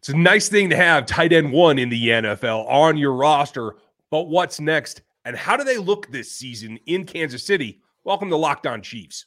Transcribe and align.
It's 0.00 0.10
a 0.10 0.16
nice 0.16 0.48
thing 0.48 0.70
to 0.70 0.76
have 0.76 1.06
tight 1.06 1.32
end 1.32 1.50
one 1.52 1.76
in 1.76 1.88
the 1.88 2.08
NFL 2.08 2.68
on 2.68 2.96
your 2.96 3.12
roster. 3.12 3.74
But 4.12 4.28
what's 4.28 4.60
next? 4.60 5.02
And 5.24 5.36
how 5.36 5.56
do 5.56 5.64
they 5.64 5.76
look 5.76 6.12
this 6.12 6.30
season 6.30 6.78
in 6.86 7.04
Kansas 7.04 7.42
City? 7.44 7.80
Welcome 8.04 8.30
to 8.30 8.36
Locked 8.36 8.64
On 8.68 8.80
Chiefs. 8.80 9.26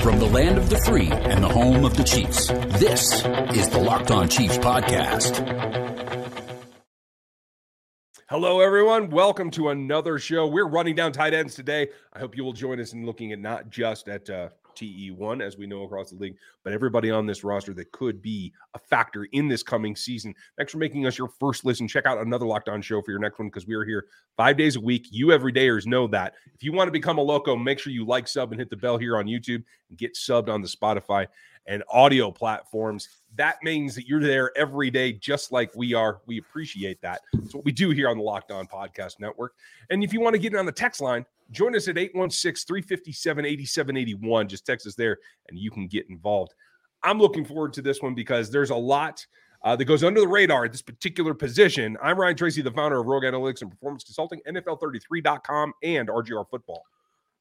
From 0.00 0.18
the 0.18 0.24
land 0.24 0.56
of 0.56 0.70
the 0.70 0.78
free 0.78 1.08
and 1.10 1.44
the 1.44 1.48
home 1.48 1.84
of 1.84 1.94
the 1.94 2.04
Chiefs, 2.04 2.46
this 2.80 3.22
is 3.54 3.68
the 3.68 3.78
Locked 3.78 4.10
On 4.10 4.30
Chiefs 4.30 4.56
podcast. 4.56 5.44
Hello, 8.30 8.60
everyone. 8.60 9.10
Welcome 9.10 9.50
to 9.52 9.68
another 9.68 10.18
show. 10.18 10.46
We're 10.46 10.66
running 10.66 10.94
down 10.94 11.12
tight 11.12 11.34
ends 11.34 11.54
today. 11.54 11.88
I 12.14 12.18
hope 12.18 12.34
you 12.34 12.44
will 12.44 12.54
join 12.54 12.80
us 12.80 12.94
in 12.94 13.04
looking 13.04 13.32
at 13.32 13.40
not 13.40 13.68
just 13.68 14.08
at 14.08 14.30
uh, 14.30 14.48
TE1, 14.78 15.42
as 15.42 15.56
we 15.56 15.66
know 15.66 15.82
across 15.82 16.10
the 16.10 16.16
league, 16.16 16.36
but 16.64 16.72
everybody 16.72 17.10
on 17.10 17.26
this 17.26 17.44
roster 17.44 17.74
that 17.74 17.90
could 17.92 18.22
be 18.22 18.52
a 18.74 18.78
factor 18.78 19.26
in 19.32 19.48
this 19.48 19.62
coming 19.62 19.96
season. 19.96 20.34
Thanks 20.56 20.72
for 20.72 20.78
making 20.78 21.06
us 21.06 21.18
your 21.18 21.28
first 21.28 21.64
listen. 21.64 21.88
Check 21.88 22.06
out 22.06 22.18
another 22.18 22.46
Locked 22.46 22.68
On 22.68 22.80
show 22.82 23.02
for 23.02 23.10
your 23.10 23.20
next 23.20 23.38
one 23.38 23.48
because 23.48 23.66
we 23.66 23.74
are 23.74 23.84
here 23.84 24.06
five 24.36 24.56
days 24.56 24.76
a 24.76 24.80
week. 24.80 25.08
You 25.10 25.28
everydayers 25.28 25.86
know 25.86 26.06
that. 26.08 26.34
If 26.54 26.62
you 26.62 26.72
want 26.72 26.88
to 26.88 26.92
become 26.92 27.18
a 27.18 27.22
loco, 27.22 27.56
make 27.56 27.78
sure 27.78 27.92
you 27.92 28.06
like, 28.06 28.28
sub, 28.28 28.52
and 28.52 28.60
hit 28.60 28.70
the 28.70 28.76
bell 28.76 28.98
here 28.98 29.16
on 29.16 29.26
YouTube 29.26 29.64
and 29.88 29.98
get 29.98 30.14
subbed 30.14 30.48
on 30.48 30.62
the 30.62 30.68
Spotify 30.68 31.26
and 31.68 31.84
audio 31.90 32.30
platforms. 32.30 33.08
That 33.36 33.56
means 33.62 33.94
that 33.94 34.06
you're 34.06 34.22
there 34.22 34.56
every 34.56 34.90
day, 34.90 35.12
just 35.12 35.52
like 35.52 35.70
we 35.76 35.94
are. 35.94 36.20
We 36.26 36.38
appreciate 36.38 37.00
that. 37.02 37.20
That's 37.34 37.54
what 37.54 37.64
we 37.64 37.72
do 37.72 37.90
here 37.90 38.08
on 38.08 38.16
the 38.16 38.24
Locked 38.24 38.50
On 38.50 38.66
Podcast 38.66 39.20
Network. 39.20 39.54
And 39.90 40.02
if 40.02 40.12
you 40.12 40.20
want 40.20 40.34
to 40.34 40.40
get 40.40 40.54
in 40.54 40.58
on 40.58 40.66
the 40.66 40.72
text 40.72 41.00
line, 41.00 41.26
Join 41.50 41.74
us 41.74 41.88
at 41.88 41.96
816 41.96 42.66
357 42.66 43.44
8781. 43.44 44.48
Just 44.48 44.66
text 44.66 44.86
us 44.86 44.94
there 44.94 45.18
and 45.48 45.58
you 45.58 45.70
can 45.70 45.86
get 45.86 46.08
involved. 46.10 46.54
I'm 47.02 47.18
looking 47.18 47.44
forward 47.44 47.72
to 47.74 47.82
this 47.82 48.02
one 48.02 48.14
because 48.14 48.50
there's 48.50 48.70
a 48.70 48.76
lot 48.76 49.24
uh, 49.64 49.76
that 49.76 49.84
goes 49.84 50.04
under 50.04 50.20
the 50.20 50.28
radar 50.28 50.64
at 50.64 50.72
this 50.72 50.82
particular 50.82 51.34
position. 51.34 51.96
I'm 52.02 52.18
Ryan 52.18 52.36
Tracy, 52.36 52.62
the 52.62 52.70
founder 52.70 52.98
of 53.00 53.06
Rogue 53.06 53.24
Analytics 53.24 53.62
and 53.62 53.70
Performance 53.70 54.04
Consulting, 54.04 54.40
NFL33.com, 54.48 55.72
and 55.82 56.08
RGR 56.08 56.48
Football. 56.48 56.84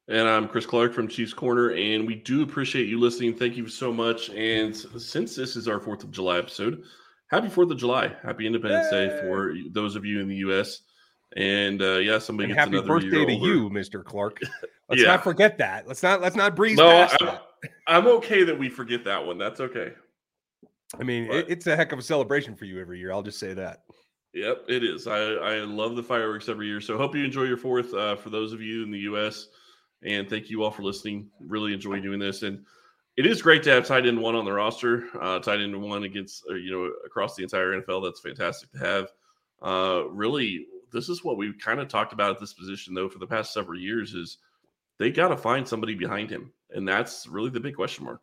And 0.08 0.28
I'm 0.28 0.48
Chris 0.48 0.66
Clark 0.66 0.94
from 0.94 1.08
Chiefs 1.08 1.34
Corner, 1.34 1.72
and 1.72 2.08
we 2.08 2.16
do 2.16 2.42
appreciate 2.42 2.88
you 2.88 2.98
listening. 3.00 3.36
Thank 3.36 3.58
you 3.58 3.68
so 3.68 3.92
much. 3.92 4.30
And 4.30 4.76
since 4.76 5.36
this 5.36 5.56
is 5.56 5.68
our 5.68 5.80
4th 5.80 6.04
of 6.04 6.12
July 6.12 6.38
episode, 6.38 6.84
happy 7.30 7.50
4th 7.50 7.72
of 7.72 7.78
July. 7.78 8.16
Happy 8.24 8.48
Independence 8.48 8.88
Yay. 8.92 9.10
Day 9.10 9.20
for 9.20 9.54
those 9.72 9.96
of 9.96 10.06
you 10.06 10.22
in 10.22 10.30
the 10.30 10.38
U.S. 10.38 10.82
And 11.36 11.82
uh, 11.82 11.98
yeah, 11.98 12.20
somebody 12.20 12.50
and 12.50 12.58
happy 12.58 12.82
birthday 12.82 13.26
to 13.26 13.34
you, 13.34 13.70
Mr. 13.70 14.04
Clark. 14.04 14.40
Let's 14.90 15.02
yeah. 15.02 15.10
not 15.10 15.24
forget 15.24 15.58
that. 15.58 15.86
Let's 15.88 16.02
not 16.02 16.22
let's 16.22 16.38
not 16.38 16.56
breeze 16.56 16.78
no, 16.78 16.90
past 16.90 17.18
I'm, 17.20 17.28
that. 17.28 17.44
I'm 17.88 18.08
okay 18.08 18.44
that 18.44 18.58
we 18.58 18.70
forget 18.70 19.04
that 19.04 19.26
one. 19.26 19.38
That's 19.38 19.60
okay. 19.60 19.92
I 20.98 21.04
mean, 21.04 21.30
it, 21.30 21.48
it's 21.50 21.68
a 21.68 21.76
heck 21.76 21.92
of 21.92 22.00
a 22.00 22.02
celebration 22.02 22.56
for 22.56 22.64
you 22.64 22.80
every 22.80 22.98
year. 22.98 23.12
I'll 23.12 23.22
just 23.22 23.40
say 23.40 23.54
that. 23.54 23.84
Yep, 24.34 24.66
it 24.70 24.84
is. 24.86 25.08
I, 25.08 25.18
I 25.18 25.60
love 25.60 25.98
the 25.98 26.04
fireworks 26.04 26.48
every 26.48 26.68
year. 26.68 26.80
So 26.80 26.98
hope 26.98 27.16
you 27.16 27.26
enjoy 27.26 27.44
your 27.44 27.58
fourth. 27.58 27.94
Uh, 27.94 28.16
for 28.16 28.30
those 28.30 28.54
of 28.54 28.62
you 28.62 28.84
in 28.84 28.92
the 28.92 29.00
U.S. 29.00 29.48
And 30.04 30.30
thank 30.30 30.50
you 30.50 30.64
all 30.64 30.72
for 30.72 30.84
listening. 30.84 31.30
Really 31.42 31.74
enjoy 31.74 32.00
doing 32.00 32.20
this, 32.20 32.44
and 32.44 32.64
it 33.18 33.26
is 33.26 33.42
great 33.42 33.64
to 33.64 33.72
have 33.72 33.86
tight 33.86 34.06
end 34.06 34.22
one 34.22 34.36
on 34.36 34.46
the 34.46 34.54
roster. 34.54 35.08
Uh, 35.20 35.40
tight 35.40 35.60
end 35.60 35.76
one 35.76 36.04
against 36.04 36.44
uh, 36.50 36.54
you 36.54 36.72
know 36.72 36.92
across 37.06 37.36
the 37.36 37.44
entire 37.44 37.82
NFL. 37.82 38.04
That's 38.04 38.22
fantastic 38.22 38.72
to 38.72 38.78
have. 38.78 39.08
Uh, 39.62 40.08
really 40.10 40.68
this 40.92 41.10
is 41.10 41.24
what 41.24 41.38
we've 41.38 41.58
kind 41.60 41.80
of 41.80 41.88
talked 41.88 42.14
about 42.14 42.32
at 42.32 42.40
this 42.40 42.54
position 42.54 42.94
though 42.94 43.10
for 43.10 43.20
the 43.20 43.28
past 43.28 43.54
several 43.54 43.80
years 43.80 44.14
is 44.14 44.38
they 44.98 45.12
got 45.12 45.30
to 45.30 45.38
find 45.38 45.68
somebody 45.68 45.94
behind 45.96 46.30
him, 46.30 46.52
and 46.72 46.88
that's 46.88 47.28
really 47.28 47.50
the 47.50 47.60
big 47.60 47.76
question 47.76 48.06
mark. 48.06 48.22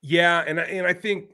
Yeah, 0.00 0.44
and 0.46 0.58
and 0.58 0.86
I 0.86 0.92
think 0.92 1.30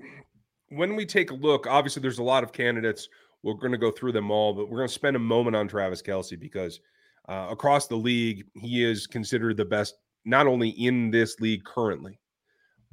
when 0.69 0.95
we 0.95 1.07
take 1.07 1.31
a 1.31 1.35
look, 1.35 1.67
obviously 1.67 2.03
there's 2.03 2.19
a 2.19 2.23
lot 2.23 2.45
of 2.45 2.53
candidates. 2.53 3.09
We're 3.43 3.55
going 3.55 3.73
to 3.73 3.79
go 3.79 3.91
through 3.91 4.13
them 4.13 4.31
all, 4.31 4.53
but 4.53 4.69
we're 4.69 4.79
going 4.79 4.89
to 4.89 4.95
spend 4.95 5.17
a 5.17 5.21
moment 5.21 5.57
on 5.57 5.69
Travis 5.69 6.03
Kelce 6.03 6.39
because 6.39 6.81
uh, 7.29 7.47
across 7.51 7.87
the 7.87 7.97
league, 7.97 8.47
he 8.55 8.85
is 8.85 9.07
considered 9.07 9.57
the 9.57 9.65
best, 9.65 9.95
not 10.25 10.47
only 10.47 10.71
in 10.71 11.11
this 11.11 11.39
league 11.41 11.65
currently, 11.65 12.19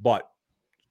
but 0.00 0.30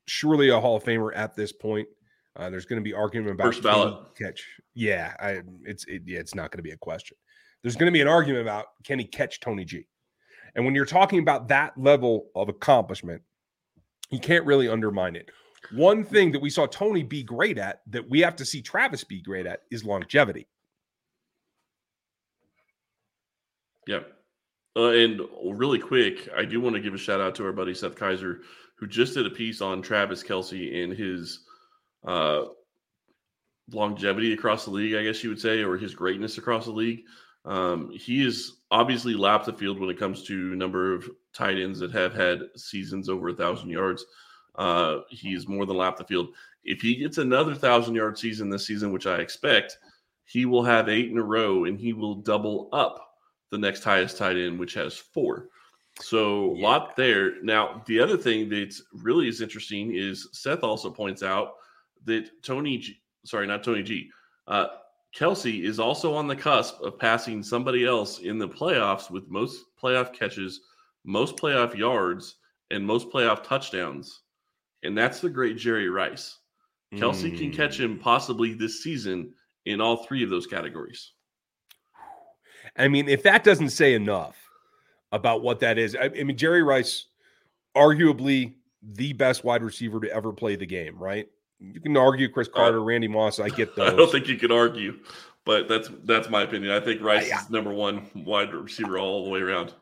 surely 0.08 0.50
a 0.50 0.60
Hall 0.60 0.76
of 0.76 0.84
Famer 0.84 1.12
at 1.16 1.36
this 1.36 1.52
point. 1.52 1.88
Uh, 2.36 2.50
there's 2.50 2.66
going 2.66 2.80
to 2.80 2.84
be 2.84 2.94
argument 2.94 3.32
about 3.32 3.46
first 3.46 3.64
ballot 3.64 4.16
catch. 4.18 4.46
Yeah, 4.74 5.14
I, 5.20 5.42
it's 5.64 5.86
it, 5.86 6.04
yeah, 6.06 6.20
it's 6.20 6.36
not 6.36 6.52
going 6.52 6.60
to 6.60 6.64
be 6.64 6.72
a 6.72 6.78
question. 6.78 7.16
There's 7.62 7.76
going 7.76 7.88
to 7.88 7.94
be 7.94 8.02
an 8.02 8.08
argument 8.08 8.42
about 8.42 8.66
can 8.84 9.00
he 9.00 9.06
catch 9.06 9.40
Tony 9.40 9.64
G, 9.66 9.88
and 10.56 10.66
when 10.66 10.76
you're 10.76 10.86
talking 10.86 11.20
about 11.20 11.48
that 11.48 11.78
level 11.78 12.28
of 12.36 12.50
accomplishment, 12.50 13.22
you 14.10 14.20
can't 14.20 14.46
really 14.46 14.68
undermine 14.68 15.16
it. 15.16 15.30
One 15.72 16.04
thing 16.04 16.32
that 16.34 16.42
we 16.42 16.50
saw 16.50 16.68
Tony 16.68 17.04
be 17.04 17.24
great 17.24 17.58
at 17.58 17.82
that 17.88 18.08
we 18.10 18.20
have 18.20 18.36
to 18.36 18.46
see 18.46 18.62
Travis 18.62 19.04
be 19.04 19.22
great 19.22 19.46
at 19.46 19.62
is 19.72 19.84
longevity. 19.84 20.48
Yeah. 23.88 24.02
Uh, 24.76 24.90
and 24.90 25.22
really 25.46 25.80
quick, 25.80 26.28
I 26.36 26.44
do 26.44 26.60
want 26.60 26.76
to 26.76 26.82
give 26.82 26.94
a 26.94 26.98
shout 26.98 27.22
out 27.22 27.34
to 27.36 27.46
our 27.46 27.54
buddy 27.54 27.74
Seth 27.74 27.96
Keysor, 27.96 28.42
who 28.78 28.88
just 28.88 29.14
did 29.14 29.26
a 29.26 29.30
piece 29.30 29.62
on 29.62 29.82
Travis 29.82 30.22
Kelce 30.22 30.84
and 30.84 30.94
his 30.94 31.45
uh, 32.06 32.46
longevity 33.72 34.34
across 34.34 34.66
the 34.66 34.72
league, 34.72 34.96
I 34.96 35.04
guess 35.04 35.24
you 35.24 35.30
would 35.30 35.40
say, 35.40 35.64
or 35.64 35.78
his 35.78 35.96
greatness 35.96 36.38
across 36.38 36.66
the 36.66 36.72
league. 36.72 37.04
Um, 37.46 37.92
he 37.92 38.26
is 38.26 38.58
obviously 38.72 39.14
lapped 39.14 39.46
the 39.46 39.54
field 39.54 39.80
when 39.80 39.90
it 39.90 40.00
comes 40.00 40.24
to 40.24 40.56
number 40.56 40.94
of 40.94 41.10
tight 41.34 41.58
ends 41.58 41.80
that 41.80 41.92
have 41.92 42.14
had 42.14 42.42
seasons 42.56 43.10
over 43.10 43.30
a 43.30 43.36
thousand 43.36 43.70
yards. 43.70 44.06
Uh, 44.56 45.00
he's 45.10 45.48
more 45.48 45.66
than 45.66 45.78
lapped 45.78 45.98
the 45.98 46.04
field. 46.06 46.30
If 46.64 46.82
he 46.82 46.96
gets 46.96 47.18
another 47.18 47.54
thousand 47.54 47.96
yard 47.96 48.18
season 48.18 48.50
this 48.50 48.66
season, 48.66 48.92
which 48.92 49.06
I 49.06 49.18
expect, 49.18 49.78
he 50.26 50.46
will 50.46 50.64
have 50.64 50.90
eight 50.90 51.12
in 51.12 51.18
a 51.18 51.24
row 51.24 51.66
and 51.66 51.80
he 51.80 51.94
will 51.94 52.16
double 52.16 52.70
up 52.74 53.00
the 53.52 53.58
next 53.58 53.84
highest 53.84 54.18
tight 54.18 54.38
end, 54.38 54.58
which 54.58 54.74
has 54.74 54.98
four. 54.98 55.50
So 56.02 56.52
a 56.52 56.58
yeah. 56.58 56.68
lot 56.68 56.96
there. 56.96 57.42
Now, 57.44 57.84
the 57.86 58.00
other 58.00 58.18
thing 58.18 58.50
that 58.50 58.76
really 58.92 59.28
is 59.28 59.42
interesting 59.42 59.96
is 59.96 60.28
Seth 60.32 60.64
also 60.64 60.90
points 60.90 61.22
out 61.22 61.54
that 62.06 62.30
Tony, 62.44 62.78
G, 62.78 63.00
sorry, 63.26 63.48
not 63.48 63.64
Tony 63.64 63.84
G, 63.84 64.10
uh, 64.48 64.68
Kelce 65.16 65.64
is 65.64 65.80
also 65.80 66.14
on 66.14 66.28
the 66.28 66.36
cusp 66.36 66.82
of 66.82 67.00
passing 67.00 67.42
somebody 67.42 67.86
else 67.86 68.20
in 68.20 68.38
the 68.38 68.50
playoffs 68.50 69.10
with 69.10 69.30
most 69.30 69.66
playoff 69.82 70.14
catches, 70.14 70.62
most 71.06 71.38
playoff 71.38 71.76
yards, 71.76 72.36
and 72.72 72.86
most 72.86 73.10
playoff 73.10 73.44
touchdowns. 73.44 74.22
And 74.84 74.98
that's 74.98 75.22
the 75.22 75.30
great 75.30 75.58
Jerry 75.58 75.90
Rice. 75.90 76.40
Kelce 76.94 77.32
mm. 77.32 77.38
can 77.38 77.52
catch 77.52 77.80
him 77.80 77.98
possibly 77.98 78.54
this 78.54 78.84
season 78.84 79.34
in 79.66 79.82
all 79.82 80.06
three 80.06 80.24
of 80.24 80.30
those 80.30 80.48
categories. 80.48 81.12
I 82.78 82.88
mean, 82.88 83.08
if 83.08 83.24
that 83.24 83.44
doesn't 83.44 83.70
say 83.70 83.94
enough 83.94 84.36
about 85.12 85.42
what 85.42 85.60
that 85.62 85.78
is, 85.78 85.96
I, 85.96 86.06
I 86.06 86.24
mean, 86.24 86.38
Jerry 86.38 86.62
Rice, 86.62 87.06
arguably 87.76 88.56
the 88.84 89.14
best 89.14 89.44
wide 89.44 89.64
receiver 89.64 90.00
to 90.02 90.12
ever 90.12 90.32
play 90.32 90.56
the 90.56 90.66
game, 90.66 90.98
right? 90.98 91.28
You 91.60 91.80
can 91.80 91.96
argue 91.96 92.30
Cris 92.30 92.48
Carter, 92.48 92.80
uh, 92.80 92.84
Randy 92.84 93.08
Moss. 93.08 93.40
I 93.40 93.50
get 93.50 93.76
those. 93.76 93.90
I 93.94 93.96
don't 93.96 94.12
think 94.12 94.28
you 94.28 94.38
can 94.38 94.52
argue, 94.52 95.00
but 95.46 95.68
that's 95.68 95.90
that's 96.04 96.30
my 96.30 96.42
opinion. 96.44 96.72
I 96.72 96.80
think 96.80 97.02
Rice 97.02 97.32
I, 97.32 97.40
is 97.40 97.50
number 97.50 97.74
one 97.74 98.10
wide 98.14 98.54
receiver 98.54 98.98
all 98.98 99.24
the 99.24 99.30
way 99.30 99.40
around. 99.40 99.74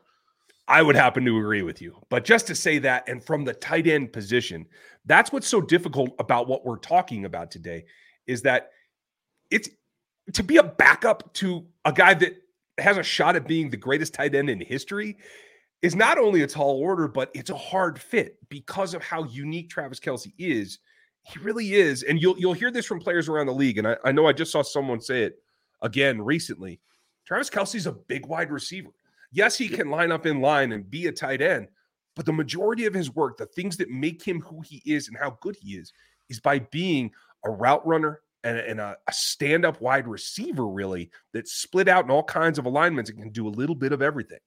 I 0.66 0.82
would 0.82 0.96
happen 0.96 1.24
to 1.26 1.38
agree 1.38 1.62
with 1.62 1.82
you. 1.82 1.96
But 2.08 2.24
just 2.24 2.46
to 2.46 2.54
say 2.54 2.78
that, 2.78 3.06
and 3.08 3.22
from 3.22 3.44
the 3.44 3.52
tight 3.52 3.86
end 3.86 4.12
position, 4.12 4.66
that's 5.04 5.30
what's 5.30 5.46
so 5.46 5.60
difficult 5.60 6.10
about 6.18 6.48
what 6.48 6.64
we're 6.64 6.78
talking 6.78 7.26
about 7.26 7.50
today 7.50 7.84
is 8.26 8.42
that 8.42 8.70
it's 9.50 9.68
to 10.32 10.42
be 10.42 10.56
a 10.56 10.62
backup 10.62 11.32
to 11.34 11.66
a 11.84 11.92
guy 11.92 12.14
that 12.14 12.36
has 12.78 12.96
a 12.96 13.02
shot 13.02 13.36
at 13.36 13.46
being 13.46 13.68
the 13.68 13.76
greatest 13.76 14.14
tight 14.14 14.34
end 14.34 14.48
in 14.48 14.60
history 14.60 15.18
is 15.82 15.94
not 15.94 16.16
only 16.16 16.42
a 16.42 16.46
tall 16.46 16.80
order, 16.80 17.06
but 17.06 17.30
it's 17.34 17.50
a 17.50 17.56
hard 17.56 18.00
fit 18.00 18.38
because 18.48 18.94
of 18.94 19.02
how 19.02 19.24
unique 19.24 19.68
Travis 19.68 20.00
Kelce 20.00 20.32
is 20.38 20.78
he 21.24 21.38
really 21.40 21.74
is. 21.74 22.02
And 22.02 22.20
you'll 22.20 22.38
you'll 22.38 22.52
hear 22.52 22.70
this 22.70 22.86
from 22.86 23.00
players 23.00 23.28
around 23.28 23.46
the 23.46 23.54
league. 23.54 23.78
And 23.78 23.88
I, 23.88 23.96
I 24.04 24.12
know 24.12 24.26
I 24.26 24.32
just 24.32 24.52
saw 24.52 24.62
someone 24.62 25.00
say 25.00 25.24
it 25.24 25.42
again 25.82 26.20
recently. 26.20 26.80
Travis 27.26 27.50
Kelce's 27.50 27.86
a 27.86 27.92
big 27.92 28.26
wide 28.26 28.50
receiver. 28.50 28.90
Yes, 29.32 29.56
he 29.56 29.68
can 29.68 29.90
line 29.90 30.12
up 30.12 30.26
in 30.26 30.40
line 30.40 30.72
and 30.72 30.88
be 30.88 31.06
a 31.06 31.12
tight 31.12 31.42
end, 31.42 31.68
but 32.14 32.24
the 32.24 32.32
majority 32.32 32.86
of 32.86 32.94
his 32.94 33.14
work, 33.14 33.36
the 33.36 33.46
things 33.46 33.76
that 33.78 33.90
make 33.90 34.22
him 34.22 34.40
who 34.40 34.60
he 34.60 34.80
is 34.84 35.08
and 35.08 35.16
how 35.16 35.36
good 35.40 35.56
he 35.56 35.76
is, 35.76 35.92
is 36.28 36.38
by 36.38 36.60
being 36.60 37.10
a 37.44 37.50
route 37.50 37.84
runner 37.86 38.20
and, 38.44 38.58
and 38.58 38.78
a, 38.78 38.96
a 39.08 39.12
stand 39.12 39.64
up 39.64 39.80
wide 39.80 40.06
receiver, 40.06 40.68
really, 40.68 41.10
that's 41.32 41.52
split 41.52 41.88
out 41.88 42.04
in 42.04 42.10
all 42.10 42.22
kinds 42.22 42.58
of 42.58 42.66
alignments 42.66 43.10
and 43.10 43.18
can 43.18 43.30
do 43.30 43.48
a 43.48 43.50
little 43.50 43.74
bit 43.74 43.92
of 43.92 44.02
everything. 44.02 44.38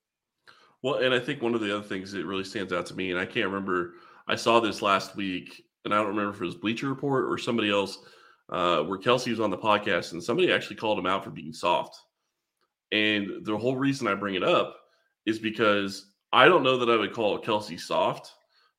Well, 0.84 1.00
and 1.00 1.14
I 1.14 1.20
think 1.20 1.42
one 1.42 1.56
of 1.56 1.62
the 1.62 1.76
other 1.76 1.88
things 1.88 2.12
that 2.14 2.26
really 2.26 2.44
stands 2.44 2.72
out 2.72 2.86
to 2.86 2.96
me, 2.96 3.12
and 3.12 3.20
I 3.20 3.26
can't 3.26 3.48
remember, 3.48 3.96
I 4.28 4.36
saw 4.36 4.60
this 4.60 4.82
last 4.82 5.16
week 5.16 5.66
and 5.88 5.94
I 5.94 6.00
don't 6.00 6.08
remember 6.08 6.32
if 6.32 6.42
it 6.42 6.46
was 6.46 6.56
Bleacher 6.56 6.90
Report 6.90 7.32
or 7.32 7.38
somebody 7.38 7.72
else, 7.72 8.00
uh, 8.50 8.84
where 8.84 9.00
Kelce 9.00 9.30
was 9.30 9.40
on 9.40 9.50
the 9.50 9.58
podcast, 9.58 10.12
and 10.12 10.22
somebody 10.22 10.52
actually 10.52 10.76
called 10.76 11.00
him 11.00 11.06
out 11.06 11.24
for 11.24 11.30
being 11.30 11.54
soft. 11.54 11.98
And 12.92 13.46
the 13.46 13.58
whole 13.58 13.78
reason 13.78 14.06
I 14.06 14.14
bring 14.14 14.36
it 14.36 14.44
up 14.44 14.76
is 15.26 15.40
because 15.40 16.12
I 16.34 16.50
don't 16.50 16.64
know 16.64 16.78
that 16.78 16.90
I 16.90 16.98
would 16.98 17.14
call 17.14 17.40
Kelce 17.40 17.80
soft, 17.80 18.34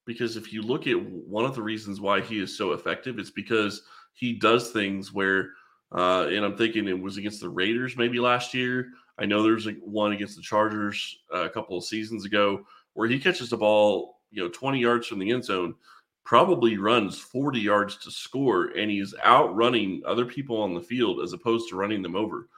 because 0.04 0.36
if 0.36 0.52
you 0.52 0.60
look 0.60 0.86
at 0.86 1.02
one 1.02 1.46
of 1.46 1.54
the 1.54 1.62
reasons 1.62 1.98
why 1.98 2.20
he 2.20 2.40
is 2.40 2.56
so 2.56 2.72
effective, 2.72 3.18
it's 3.18 3.30
because 3.30 3.82
he 4.12 4.34
does 4.34 4.70
things 4.70 5.10
where, 5.10 5.52
uh, 5.92 6.26
and 6.28 6.44
I'm 6.44 6.58
thinking 6.58 6.88
it 6.88 7.00
was 7.00 7.16
against 7.16 7.40
the 7.40 7.48
Raiders 7.48 7.96
maybe 7.96 8.20
last 8.20 8.52
year. 8.52 8.90
I 9.18 9.24
know 9.24 9.42
there's 9.42 9.66
a, 9.66 9.72
one 9.72 10.12
against 10.12 10.36
the 10.36 10.42
Chargers 10.42 11.20
uh, 11.34 11.44
a 11.44 11.50
couple 11.50 11.78
of 11.78 11.84
seasons 11.84 12.26
ago 12.26 12.66
where 12.92 13.08
he 13.08 13.18
catches 13.18 13.48
the 13.48 13.56
ball, 13.56 14.20
you 14.30 14.42
know, 14.42 14.50
20 14.50 14.78
yards 14.78 15.06
from 15.06 15.20
the 15.20 15.30
end 15.30 15.44
zone, 15.44 15.74
probably 16.28 16.76
runs 16.76 17.18
40 17.18 17.58
yards 17.58 17.96
to 17.96 18.10
score, 18.10 18.66
and 18.76 18.90
he's 18.90 19.14
outrunning 19.24 20.02
other 20.04 20.26
people 20.26 20.60
on 20.60 20.74
the 20.74 20.80
field 20.80 21.22
as 21.22 21.32
opposed 21.32 21.70
to 21.70 21.76
running 21.76 22.02
them 22.02 22.14
over. 22.14 22.50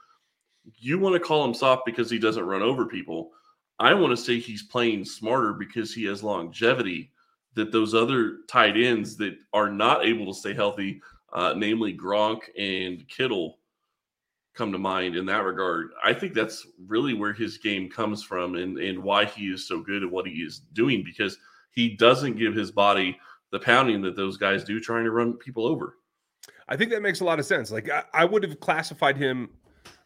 You 0.77 0.99
want 0.99 1.13
to 1.13 1.21
call 1.21 1.45
him 1.45 1.53
soft 1.53 1.85
because 1.85 2.09
he 2.09 2.19
doesn't 2.19 2.45
run 2.45 2.61
over 2.61 2.85
people. 2.85 3.31
I 3.79 3.93
want 3.93 4.11
to 4.11 4.21
say 4.21 4.39
he's 4.39 4.63
playing 4.63 5.05
smarter 5.05 5.53
because 5.53 5.93
he 5.93 6.03
has 6.07 6.21
longevity 6.21 7.11
that 7.53 7.71
those 7.71 7.95
other 7.95 8.39
tight 8.49 8.75
ends 8.75 9.15
that 9.17 9.37
are 9.53 9.71
not 9.71 10.05
able 10.05 10.25
to 10.25 10.37
stay 10.37 10.53
healthy, 10.53 11.01
uh, 11.31 11.53
namely 11.55 11.97
Gronk 11.97 12.41
and 12.59 13.07
Kittle, 13.07 13.57
come 14.53 14.73
to 14.73 14.77
mind 14.77 15.15
in 15.15 15.25
that 15.27 15.45
regard. 15.45 15.91
I 16.03 16.13
think 16.13 16.33
that's 16.33 16.67
really 16.87 17.13
where 17.13 17.31
his 17.31 17.57
game 17.57 17.89
comes 17.89 18.21
from 18.21 18.55
and, 18.55 18.77
and 18.79 19.01
why 19.01 19.23
he 19.23 19.45
is 19.45 19.65
so 19.65 19.79
good 19.79 20.03
at 20.03 20.11
what 20.11 20.27
he 20.27 20.41
is 20.41 20.59
doing 20.73 21.03
because 21.05 21.37
he 21.71 21.95
doesn't 21.95 22.37
give 22.37 22.53
his 22.53 22.69
body 22.69 23.17
the 23.51 23.59
pounding 23.59 24.01
that 24.01 24.15
those 24.15 24.37
guys 24.37 24.63
do 24.63 24.79
trying 24.79 25.03
to 25.03 25.11
run 25.11 25.33
people 25.33 25.65
over. 25.65 25.97
I 26.67 26.77
think 26.77 26.91
that 26.91 27.01
makes 27.01 27.19
a 27.19 27.25
lot 27.25 27.39
of 27.39 27.45
sense. 27.45 27.71
Like 27.71 27.89
I, 27.89 28.03
I 28.13 28.25
would 28.25 28.43
have 28.43 28.59
classified 28.59 29.17
him, 29.17 29.49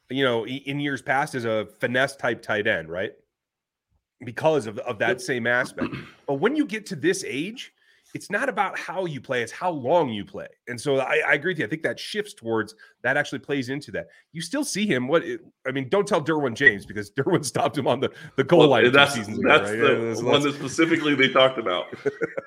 you 0.10 0.24
know, 0.24 0.46
in 0.48 0.80
years 0.80 1.02
past 1.02 1.36
as 1.36 1.46
a 1.46 1.68
finesse 1.80 2.16
type 2.16 2.42
tight 2.42 2.66
end, 2.68 2.90
right? 2.90 3.12
Because 4.24 4.66
of, 4.66 4.80
of 4.80 4.98
that 5.00 5.10
yep. 5.10 5.22
same 5.22 5.48
aspect. 5.48 5.94
But 6.26 6.36
when 6.36 6.56
you 6.56 6.66
get 6.66 6.86
to 6.88 6.96
this 6.96 7.24
age, 7.28 7.74
it's 8.16 8.32
not 8.32 8.48
about 8.48 8.80
how 8.80 9.06
you 9.06 9.20
play, 9.20 9.42
it's 9.42 9.52
how 9.52 9.70
long 9.70 10.08
you 10.08 10.24
play. 10.24 10.48
And 10.70 10.80
so 10.80 11.00
I, 11.00 11.22
I, 11.28 11.34
agree 11.34 11.52
with 11.52 11.60
you. 11.60 11.66
I 11.66 11.68
think 11.68 11.84
that 11.84 12.00
shifts 12.00 12.34
towards 12.34 12.74
that 13.04 13.18
actually 13.18 13.40
plays 13.40 13.68
into 13.68 13.92
that. 13.92 14.08
You 14.32 14.42
still 14.42 14.64
see 14.64 14.88
him. 14.88 15.10
What 15.10 15.22
I 15.68 15.72
mean, 15.72 15.90
don't 15.90 16.08
tell 16.08 16.24
Derwin 16.24 16.56
James 16.56 16.86
because 16.86 17.12
Derwin 17.18 17.44
stopped 17.44 17.78
him 17.78 17.88
on 17.88 18.00
the, 18.00 18.10
the 18.38 18.46
goal 18.46 18.60
well, 18.60 18.70
line. 18.70 18.90
That's, 18.94 19.18
ago, 19.18 19.34
right? 19.42 19.66
the 19.66 20.16
yeah, 20.18 20.32
one 20.32 20.42
that 20.44 20.56
specifically 20.56 21.14
they 21.14 21.28
talked 21.28 21.58
about. 21.58 21.88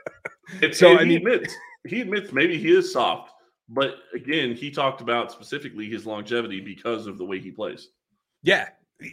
so 0.73 0.97
I 0.97 1.01
mean, 1.01 1.11
he 1.11 1.17
admits 1.17 1.55
he 1.87 2.01
admits 2.01 2.33
maybe 2.33 2.57
he 2.57 2.75
is 2.75 2.91
soft, 2.91 3.31
but 3.69 3.97
again, 4.15 4.55
he 4.55 4.71
talked 4.71 5.03
about 5.03 5.31
specifically 5.31 5.87
his 5.87 6.07
longevity 6.07 6.63
because 6.63 7.07
of 7.07 7.19
the 7.19 7.27
way 7.27 7.41
he 7.41 7.51
plays. 7.51 7.91
Yeah. 8.43 8.71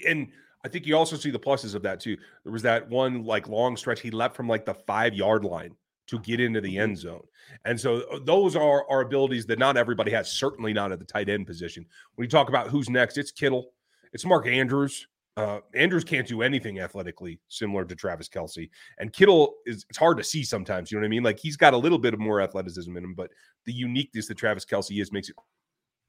And 0.07 0.29
I 0.63 0.69
think 0.69 0.85
you 0.85 0.95
also 0.95 1.17
see 1.17 1.31
the 1.31 1.39
pluses 1.39 1.75
of 1.75 1.81
that 1.81 1.99
too. 1.99 2.15
There 2.45 2.53
was 2.53 2.61
that 2.61 2.89
one 2.89 3.25
like 3.25 3.49
long 3.49 3.75
stretch 3.75 3.99
he 3.99 4.09
left 4.09 4.37
from 4.37 4.47
like 4.47 4.65
the 4.65 4.73
five 4.73 5.13
yard 5.13 5.43
line 5.43 5.75
to 6.07 6.19
get 6.19 6.39
into 6.39 6.61
the 6.61 6.77
end 6.77 6.97
zone. 6.97 7.23
And 7.65 7.79
so 7.79 8.01
uh, 8.11 8.19
those 8.23 8.55
are 8.55 8.85
our 8.89 9.01
abilities 9.01 9.45
that 9.47 9.59
not 9.59 9.77
everybody 9.77 10.11
has, 10.11 10.31
certainly 10.31 10.73
not 10.73 10.91
at 10.91 10.99
the 10.99 11.05
tight 11.05 11.29
end 11.29 11.47
position. 11.47 11.85
When 12.15 12.25
you 12.25 12.29
talk 12.29 12.49
about 12.49 12.67
who's 12.67 12.89
next, 12.89 13.17
it's 13.17 13.31
Kittle, 13.31 13.71
it's 14.13 14.25
Mark 14.25 14.47
Andrews. 14.47 15.07
Uh, 15.37 15.59
Andrews 15.73 16.05
can't 16.05 16.25
do 16.25 16.41
anything 16.41 16.79
athletically 16.79 17.39
similar 17.49 17.83
to 17.83 17.95
Travis 17.95 18.29
Kelce. 18.29 18.69
And 18.99 19.11
Kittle 19.11 19.55
is 19.65 19.85
it's 19.89 19.97
hard 19.97 20.17
to 20.17 20.23
see 20.23 20.43
sometimes, 20.43 20.91
you 20.91 20.97
know 20.97 21.01
what 21.01 21.07
I 21.07 21.09
mean? 21.09 21.23
Like 21.23 21.39
he's 21.39 21.57
got 21.57 21.73
a 21.73 21.77
little 21.77 21.97
bit 21.97 22.13
of 22.13 22.19
more 22.19 22.39
athleticism 22.39 22.95
in 22.95 23.03
him, 23.03 23.13
but 23.13 23.31
the 23.65 23.73
uniqueness 23.73 24.27
that 24.27 24.37
Travis 24.37 24.63
Kelce 24.63 25.01
is 25.01 25.11
makes 25.11 25.29
it 25.29 25.35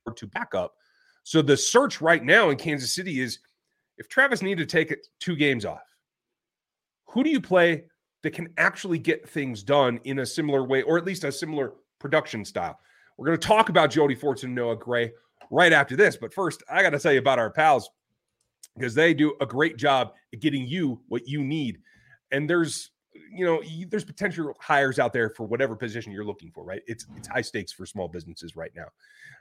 hard 0.07 0.17
to 0.19 0.27
back 0.29 0.55
up. 0.55 0.75
So 1.25 1.43
the 1.43 1.57
search 1.57 2.01
right 2.01 2.23
now 2.23 2.51
in 2.51 2.57
Kansas 2.57 2.93
City 2.93 3.21
is 3.21 3.41
if 3.99 4.09
Travis 4.09 4.43
needed 4.43 4.69
to 4.69 4.73
take 4.73 4.97
two 5.19 5.35
games 5.35 5.65
off, 5.65 5.83
who 7.07 7.25
do 7.25 7.31
you 7.31 7.41
play 7.41 7.85
that 8.23 8.33
can 8.33 8.49
actually 8.57 8.99
get 8.99 9.29
things 9.29 9.63
done 9.63 10.01
in 10.05 10.21
a 10.21 10.27
similar 10.27 10.65
way, 10.65 10.83
or 10.83 10.99
at 10.99 11.05
least 11.05 11.25
a 11.25 11.33
similar 11.33 11.75
production 11.99 12.45
style. 12.45 12.79
We're 13.17 13.27
going 13.27 13.39
to 13.39 13.47
talk 13.47 13.69
about 13.69 13.91
Jody 13.91 14.17
Fortson 14.17 14.45
and 14.45 14.55
Noah 14.55 14.77
Gray 14.77 15.13
right 15.51 15.73
after 15.73 15.97
this. 15.97 16.17
But 16.17 16.35
first, 16.35 16.63
I 16.71 16.83
got 16.83 16.91
to 16.91 16.99
tell 16.99 17.13
you 17.13 17.19
about 17.19 17.39
our 17.39 17.51
pals 17.51 17.91
because 18.77 18.95
they 18.95 19.15
do 19.15 19.35
a 19.41 19.47
great 19.47 19.77
job 19.77 20.13
at 20.33 20.41
getting 20.41 20.67
you 20.67 21.01
what 21.09 21.27
you 21.27 21.43
need. 21.43 21.79
And 22.31 22.49
there's, 22.51 22.91
you 23.33 23.45
know, 23.47 23.63
there's 23.89 24.05
potential 24.05 24.55
hires 24.61 24.99
out 24.99 25.13
there 25.13 25.31
for 25.31 25.47
whatever 25.47 25.75
position 25.75 26.13
you're 26.13 26.25
looking 26.25 26.51
for, 26.51 26.65
right? 26.65 26.83
It's 26.87 27.07
it's 27.17 27.29
high 27.29 27.41
stakes 27.41 27.73
for 27.73 27.87
small 27.87 28.09
businesses 28.09 28.57
right 28.57 28.73
now. 28.77 28.89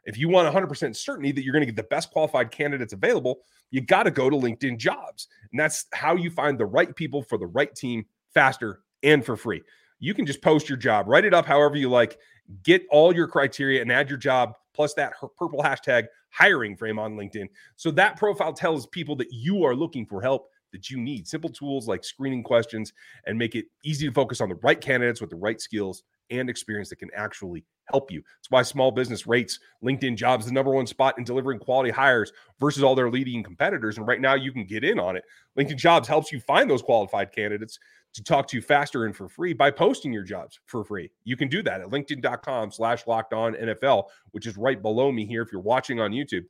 If 0.05 0.17
you 0.17 0.29
want 0.29 0.53
100% 0.53 0.95
certainty 0.95 1.31
that 1.33 1.43
you're 1.43 1.51
going 1.51 1.63
to 1.63 1.65
get 1.65 1.75
the 1.75 1.83
best 1.83 2.11
qualified 2.11 2.51
candidates 2.51 2.93
available, 2.93 3.39
you 3.71 3.81
got 3.81 4.03
to 4.03 4.11
go 4.11 4.29
to 4.29 4.35
LinkedIn 4.35 4.77
Jobs. 4.77 5.27
And 5.51 5.59
that's 5.59 5.85
how 5.93 6.15
you 6.15 6.29
find 6.29 6.57
the 6.57 6.65
right 6.65 6.95
people 6.95 7.23
for 7.23 7.37
the 7.37 7.47
right 7.47 7.73
team 7.75 8.05
faster 8.35 8.81
and 9.01 9.25
for 9.25 9.35
free. 9.35 9.63
You 9.97 10.13
can 10.13 10.27
just 10.27 10.43
post 10.43 10.69
your 10.69 10.77
job, 10.77 11.07
write 11.07 11.25
it 11.25 11.33
up 11.33 11.47
however 11.47 11.77
you 11.77 11.89
like, 11.89 12.19
get 12.61 12.85
all 12.91 13.15
your 13.15 13.27
criteria 13.27 13.81
and 13.81 13.91
add 13.91 14.09
your 14.09 14.19
job 14.19 14.53
plus 14.75 14.93
that 14.93 15.13
purple 15.37 15.63
hashtag 15.63 16.05
hiring 16.29 16.75
frame 16.75 16.99
on 16.99 17.15
LinkedIn. 17.15 17.47
So 17.75 17.89
that 17.91 18.17
profile 18.17 18.53
tells 18.53 18.85
people 18.87 19.15
that 19.15 19.31
you 19.31 19.63
are 19.63 19.75
looking 19.75 20.05
for 20.05 20.21
help 20.21 20.49
that 20.73 20.89
you 20.89 20.97
need. 20.97 21.27
Simple 21.27 21.49
tools 21.49 21.87
like 21.87 22.03
screening 22.03 22.43
questions 22.43 22.91
and 23.25 23.39
make 23.39 23.55
it 23.55 23.65
easy 23.83 24.05
to 24.05 24.13
focus 24.13 24.41
on 24.41 24.49
the 24.49 24.55
right 24.55 24.79
candidates 24.79 25.21
with 25.21 25.29
the 25.29 25.35
right 25.37 25.59
skills 25.59 26.03
and 26.29 26.49
experience 26.49 26.89
that 26.89 26.97
can 26.97 27.09
actually 27.15 27.63
help 27.85 28.11
you. 28.11 28.21
That's 28.21 28.49
why 28.49 28.63
small 28.63 28.91
business 28.91 29.27
rates 29.27 29.59
LinkedIn 29.83 30.17
jobs 30.17 30.45
the 30.45 30.51
number 30.51 30.71
one 30.71 30.87
spot 30.87 31.17
in 31.17 31.23
delivering 31.23 31.59
quality 31.59 31.91
hires 31.91 32.33
versus 32.59 32.83
all 32.83 32.95
their 32.95 33.11
leading 33.11 33.43
competitors. 33.43 33.97
And 33.97 34.07
right 34.07 34.19
now 34.19 34.33
you 34.33 34.51
can 34.51 34.65
get 34.65 34.83
in 34.83 34.99
on 34.99 35.15
it. 35.15 35.23
LinkedIn 35.57 35.77
jobs 35.77 36.07
helps 36.07 36.31
you 36.31 36.39
find 36.39 36.69
those 36.69 36.81
qualified 36.81 37.31
candidates 37.31 37.79
to 38.15 38.23
talk 38.23 38.47
to 38.47 38.55
you 38.55 38.61
faster 38.61 39.05
and 39.05 39.15
for 39.15 39.27
free 39.27 39.53
by 39.53 39.69
posting 39.69 40.11
your 40.13 40.23
jobs 40.23 40.59
for 40.65 40.83
free. 40.83 41.11
You 41.25 41.35
can 41.35 41.49
do 41.49 41.61
that 41.63 41.81
at 41.81 41.87
linkedin.com 41.87 42.71
slash 42.71 43.05
locked 43.07 43.33
on 43.33 43.53
NFL, 43.55 44.05
which 44.31 44.47
is 44.47 44.55
right 44.55 44.81
below 44.81 45.11
me 45.11 45.25
here. 45.25 45.41
If 45.41 45.51
you're 45.51 45.61
watching 45.61 45.99
on 45.99 46.11
YouTube, 46.11 46.45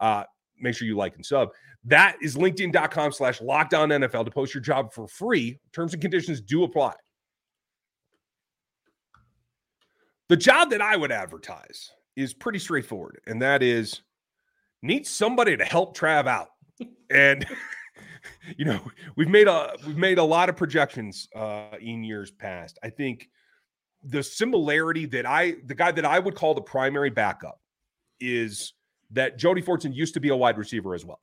uh, 0.00 0.24
make 0.60 0.76
sure 0.76 0.86
you 0.86 0.96
like 0.96 1.16
and 1.16 1.26
sub. 1.26 1.50
That 1.84 2.16
is 2.22 2.36
linkedin.com 2.36 3.12
slash 3.12 3.40
locked 3.40 3.74
on 3.74 3.88
NFL 3.88 4.24
to 4.26 4.30
post 4.30 4.54
your 4.54 4.62
job 4.62 4.92
for 4.92 5.08
free. 5.08 5.58
Terms 5.72 5.92
and 5.92 6.00
conditions 6.00 6.40
do 6.40 6.62
apply. 6.62 6.94
The 10.28 10.36
job 10.36 10.70
that 10.70 10.80
I 10.80 10.96
would 10.96 11.10
advertise 11.10 11.90
is 12.14 12.32
pretty 12.32 12.58
straightforward, 12.60 13.20
and 13.26 13.42
that 13.42 13.62
is 13.62 14.02
need 14.82 15.06
somebody 15.06 15.56
to 15.56 15.64
help 15.64 15.96
Trav 15.96 16.28
out. 16.28 16.50
and 17.10 17.44
you 18.56 18.64
know, 18.64 18.80
we've 19.16 19.28
made 19.28 19.48
a 19.48 19.74
we've 19.86 19.96
made 19.96 20.18
a 20.18 20.24
lot 20.24 20.48
of 20.48 20.56
projections 20.56 21.28
uh, 21.34 21.76
in 21.80 22.04
years 22.04 22.30
past. 22.30 22.78
I 22.82 22.90
think 22.90 23.28
the 24.02 24.22
similarity 24.22 25.06
that 25.06 25.26
I 25.26 25.56
the 25.66 25.74
guy 25.74 25.92
that 25.92 26.04
I 26.04 26.18
would 26.18 26.34
call 26.34 26.54
the 26.54 26.62
primary 26.62 27.10
backup 27.10 27.60
is 28.20 28.74
that 29.10 29.38
Jody 29.38 29.62
Fortson 29.62 29.94
used 29.94 30.14
to 30.14 30.20
be 30.20 30.28
a 30.28 30.36
wide 30.36 30.58
receiver 30.58 30.94
as 30.94 31.04
well. 31.04 31.20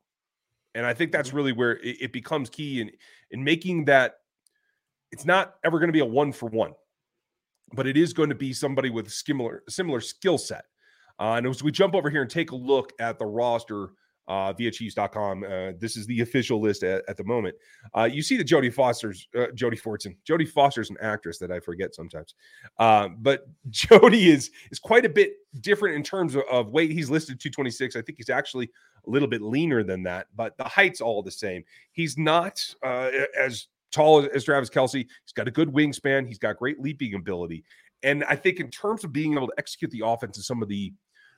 And 0.74 0.84
I 0.84 0.92
think 0.92 1.12
that's 1.12 1.28
mm-hmm. 1.28 1.36
really 1.36 1.52
where 1.52 1.78
it, 1.78 1.96
it 2.00 2.12
becomes 2.12 2.50
key 2.50 2.80
in 2.80 2.90
in 3.30 3.42
making 3.42 3.86
that 3.86 4.16
it's 5.10 5.24
not 5.24 5.54
ever 5.64 5.78
going 5.78 5.88
to 5.88 5.92
be 5.92 6.00
a 6.00 6.04
one 6.04 6.32
for 6.32 6.48
one, 6.48 6.72
but 7.72 7.86
it 7.86 7.96
is 7.96 8.12
going 8.12 8.28
to 8.28 8.34
be 8.34 8.52
somebody 8.52 8.90
with 8.90 9.10
similar 9.10 9.62
similar 9.68 10.00
skill 10.00 10.38
set. 10.38 10.64
Uh, 11.18 11.34
and 11.38 11.46
as 11.46 11.62
we 11.62 11.72
jump 11.72 11.94
over 11.94 12.10
here 12.10 12.20
and 12.20 12.30
take 12.30 12.50
a 12.50 12.56
look 12.56 12.92
at 13.00 13.18
the 13.18 13.24
roster 13.24 13.90
uh, 14.28 14.52
via 14.52 14.70
Chiefs.com. 14.70 15.44
Uh, 15.44 15.72
this 15.78 15.96
is 15.96 16.06
the 16.06 16.20
official 16.20 16.60
list 16.60 16.82
at, 16.82 17.04
at 17.08 17.16
the 17.16 17.24
moment. 17.24 17.54
Uh, 17.96 18.04
you 18.04 18.22
see 18.22 18.36
that 18.36 18.44
Jody 18.44 18.70
Foster's 18.70 19.28
uh, 19.38 19.46
Jody 19.54 19.76
Fortson. 19.76 20.16
Jody 20.24 20.44
Foster's 20.44 20.90
an 20.90 20.96
actress 21.00 21.38
that 21.38 21.50
I 21.50 21.60
forget 21.60 21.94
sometimes, 21.94 22.34
uh, 22.78 23.08
but 23.18 23.46
Jody 23.70 24.30
is 24.30 24.50
is 24.70 24.78
quite 24.78 25.04
a 25.04 25.08
bit 25.08 25.34
different 25.60 25.96
in 25.96 26.02
terms 26.02 26.34
of, 26.34 26.42
of, 26.50 26.68
weight. 26.68 26.90
He's 26.90 27.10
listed 27.10 27.40
226. 27.40 27.96
I 27.96 28.02
think 28.02 28.18
he's 28.18 28.30
actually 28.30 28.70
a 29.06 29.10
little 29.10 29.28
bit 29.28 29.42
leaner 29.42 29.82
than 29.82 30.02
that, 30.02 30.26
but 30.34 30.56
the 30.56 30.64
height's 30.64 31.00
all 31.00 31.22
the 31.22 31.30
same. 31.30 31.64
He's 31.92 32.18
not 32.18 32.62
uh, 32.82 33.10
as 33.38 33.68
tall 33.92 34.20
as, 34.20 34.28
as 34.28 34.44
Travis 34.44 34.70
Kelce. 34.70 34.94
He's 34.94 35.32
got 35.34 35.48
a 35.48 35.52
good 35.52 35.72
wingspan. 35.72 36.26
He's 36.26 36.38
got 36.38 36.56
great 36.56 36.80
leaping 36.80 37.14
ability. 37.14 37.64
And 38.02 38.24
I 38.24 38.36
think 38.36 38.60
in 38.60 38.70
terms 38.70 39.04
of 39.04 39.12
being 39.12 39.34
able 39.34 39.46
to 39.46 39.54
execute 39.58 39.90
the 39.90 40.02
offense 40.04 40.36
and 40.36 40.44
some 40.44 40.62
of 40.62 40.68
the 40.68 40.92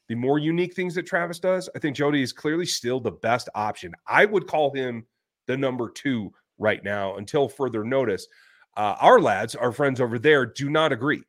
the 0.08 0.14
more 0.14 0.38
unique 0.38 0.74
things 0.74 0.94
that 0.94 1.06
Travis 1.06 1.38
does, 1.38 1.68
I 1.76 1.78
think 1.78 1.94
Jody 1.96 2.22
is 2.22 2.32
clearly 2.32 2.66
still 2.66 2.98
the 2.98 3.12
best 3.12 3.48
option. 3.54 3.94
I 4.06 4.24
would 4.24 4.46
call 4.46 4.72
him 4.72 5.06
the 5.46 5.56
number 5.56 5.90
two 5.90 6.32
right 6.58 6.82
now 6.82 7.16
until 7.16 7.48
further 7.48 7.84
notice. 7.84 8.26
Uh, 8.76 8.96
our 9.00 9.20
lads, 9.20 9.54
our 9.54 9.72
friends 9.72 10.00
over 10.00 10.18
there, 10.18 10.46
do 10.46 10.70
not 10.70 10.92
agree. 10.92 11.22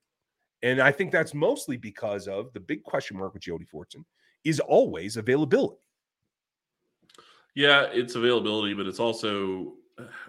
And 0.61 0.81
I 0.81 0.91
think 0.91 1.11
that's 1.11 1.33
mostly 1.33 1.77
because 1.77 2.27
of 2.27 2.51
the 2.53 2.59
big 2.59 2.83
question 2.83 3.17
mark 3.17 3.33
with 3.33 3.43
Jody 3.43 3.65
Fortson 3.65 4.03
is 4.43 4.59
always 4.59 5.17
availability. 5.17 5.81
Yeah, 7.55 7.87
it's 7.91 8.15
availability, 8.15 8.73
but 8.73 8.85
it's 8.85 8.99
also 8.99 9.73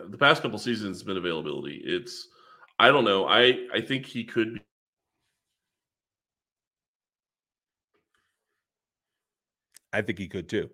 the 0.08 0.18
past 0.18 0.42
couple 0.42 0.58
seasons 0.58 0.98
has 0.98 1.02
been 1.02 1.16
availability. 1.16 1.82
It's 1.84 2.28
I 2.78 2.88
don't 2.88 3.04
know. 3.04 3.26
I 3.26 3.66
I 3.72 3.80
think 3.80 4.06
he 4.06 4.24
could 4.24 4.60
I 9.92 10.02
think 10.02 10.18
he 10.18 10.28
could 10.28 10.48
too. 10.48 10.70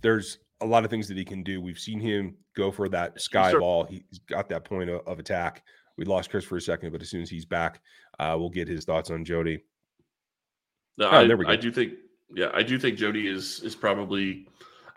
There's 0.00 0.38
a 0.60 0.66
lot 0.66 0.84
of 0.84 0.90
things 0.90 1.08
that 1.08 1.16
he 1.16 1.24
can 1.24 1.42
do. 1.42 1.60
We've 1.60 1.78
seen 1.78 2.00
him 2.00 2.36
go 2.56 2.70
for 2.70 2.88
that 2.88 3.20
sky 3.20 3.50
sure. 3.50 3.60
ball. 3.60 3.84
He's 3.84 4.20
got 4.28 4.48
that 4.48 4.64
point 4.64 4.90
of, 4.90 5.06
of, 5.06 5.18
attack. 5.18 5.62
We 5.96 6.04
lost 6.04 6.30
Chris 6.30 6.44
for 6.44 6.56
a 6.56 6.60
second, 6.60 6.92
but 6.92 7.02
as 7.02 7.10
soon 7.10 7.22
as 7.22 7.30
he's 7.30 7.44
back, 7.44 7.80
uh, 8.18 8.36
we'll 8.38 8.50
get 8.50 8.68
his 8.68 8.84
thoughts 8.84 9.10
on 9.10 9.24
Jody. 9.24 9.64
No, 10.98 11.08
oh, 11.08 11.18
I, 11.18 11.26
there 11.26 11.36
we 11.36 11.44
go. 11.44 11.50
I 11.50 11.56
do 11.56 11.72
think, 11.72 11.94
yeah, 12.34 12.50
I 12.54 12.62
do 12.62 12.78
think 12.78 12.96
Jody 12.96 13.28
is 13.28 13.60
is 13.60 13.74
probably. 13.74 14.46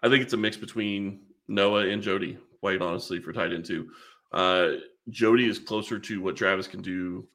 I 0.04 0.10
think 0.10 0.22
it's 0.22 0.34
a 0.34 0.38
mix 0.38 0.56
between 0.58 1.22
Noah 1.48 1.88
and 1.88 2.02
Jody. 2.02 2.38
Quite 2.60 2.82
honestly, 2.82 3.20
for 3.20 3.34
tight 3.34 3.54
end 3.54 3.66
too. 3.66 3.90
Uh, 4.32 4.72
Jody 5.10 5.48
is 5.48 5.60
closer 5.60 6.00
to 6.00 6.22
what 6.22 6.36
Travis 6.36 6.68
can 6.68 6.82
do 6.82 7.28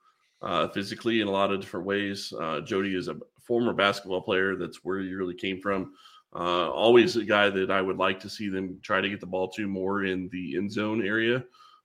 uh, 0.43 0.69
physically 0.69 1.21
in 1.21 1.29
a 1.29 1.31
lot 1.31 1.53
of 1.53 1.61
different 1.61 1.87
ways. 1.87 2.33
Uh, 2.39 2.61
Jody 2.61 2.97
is 2.97 3.09
a 3.09 3.17
former 3.51 3.73
basketball 3.73 4.21
player. 4.21 4.55
That's 4.55 4.85
where 4.85 5.01
he 5.01 5.13
really 5.13 5.35
came 5.35 5.61
from. 5.61 5.95
Uh, 6.33 6.71
always 6.71 7.17
a 7.17 7.25
guy 7.25 7.51
that 7.51 7.69
I 7.69 7.83
would 7.83 7.97
like 7.97 8.21
to 8.21 8.31
see 8.31 8.49
them 8.49 8.79
try 8.81 9.01
to 9.01 9.09
get 9.09 9.19
the 9.19 9.27
ball 9.27 9.49
to 9.51 9.67
more 9.67 10.05
in 10.05 10.29
the 10.29 10.57
end 10.57 10.71
zone 10.71 11.05
area 11.05 11.43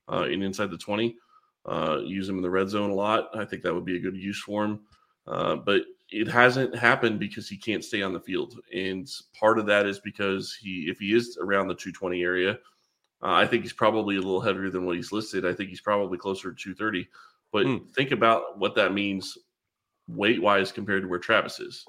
uh, 0.07 0.27
and 0.29 0.43
inside 0.43 0.69
the 0.69 0.77
20. 0.77 1.15
Uh, 1.65 2.01
use 2.05 2.29
him 2.29 2.37
in 2.37 2.43
the 2.43 2.49
red 2.51 2.69
zone 2.69 2.91
a 2.91 2.93
lot. 2.93 3.29
I 3.33 3.45
think 3.45 3.63
that 3.63 3.73
would 3.73 3.83
be 3.83 3.95
a 3.95 3.99
good 3.99 4.15
use 4.15 4.39
for 4.39 4.63
him. 4.63 4.81
Uh, 5.25 5.55
but 5.55 5.81
it 6.11 6.27
hasn't 6.27 6.75
happened 6.75 7.19
because 7.19 7.49
he 7.49 7.57
can't 7.57 7.83
stay 7.83 8.03
on 8.03 8.13
the 8.13 8.19
field. 8.19 8.59
And 8.71 9.09
part 9.39 9.57
of 9.57 9.65
that 9.65 9.87
is 9.87 9.99
because 10.01 10.55
he, 10.61 10.85
if 10.87 10.99
he 10.99 11.15
is 11.15 11.39
around 11.41 11.67
the 11.67 11.73
220 11.73 12.21
area, 12.21 12.59
uh, 13.23 13.31
I 13.31 13.47
think 13.47 13.63
he's 13.63 13.73
probably 13.73 14.17
a 14.17 14.21
little 14.21 14.39
heavier 14.39 14.69
than 14.69 14.85
what 14.85 14.97
he's 14.97 15.11
listed. 15.11 15.47
I 15.47 15.53
think 15.53 15.69
he's 15.69 15.81
probably 15.81 16.19
closer 16.19 16.51
to 16.51 16.75
230. 16.75 17.07
But 17.51 17.65
mm. 17.65 17.89
think 17.95 18.11
about 18.11 18.59
what 18.59 18.75
that 18.75 18.93
means 18.93 19.35
weight 20.07 20.41
wise 20.41 20.71
compared 20.71 21.03
to 21.03 21.07
where 21.07 21.19
Travis 21.19 21.59
is. 21.59 21.85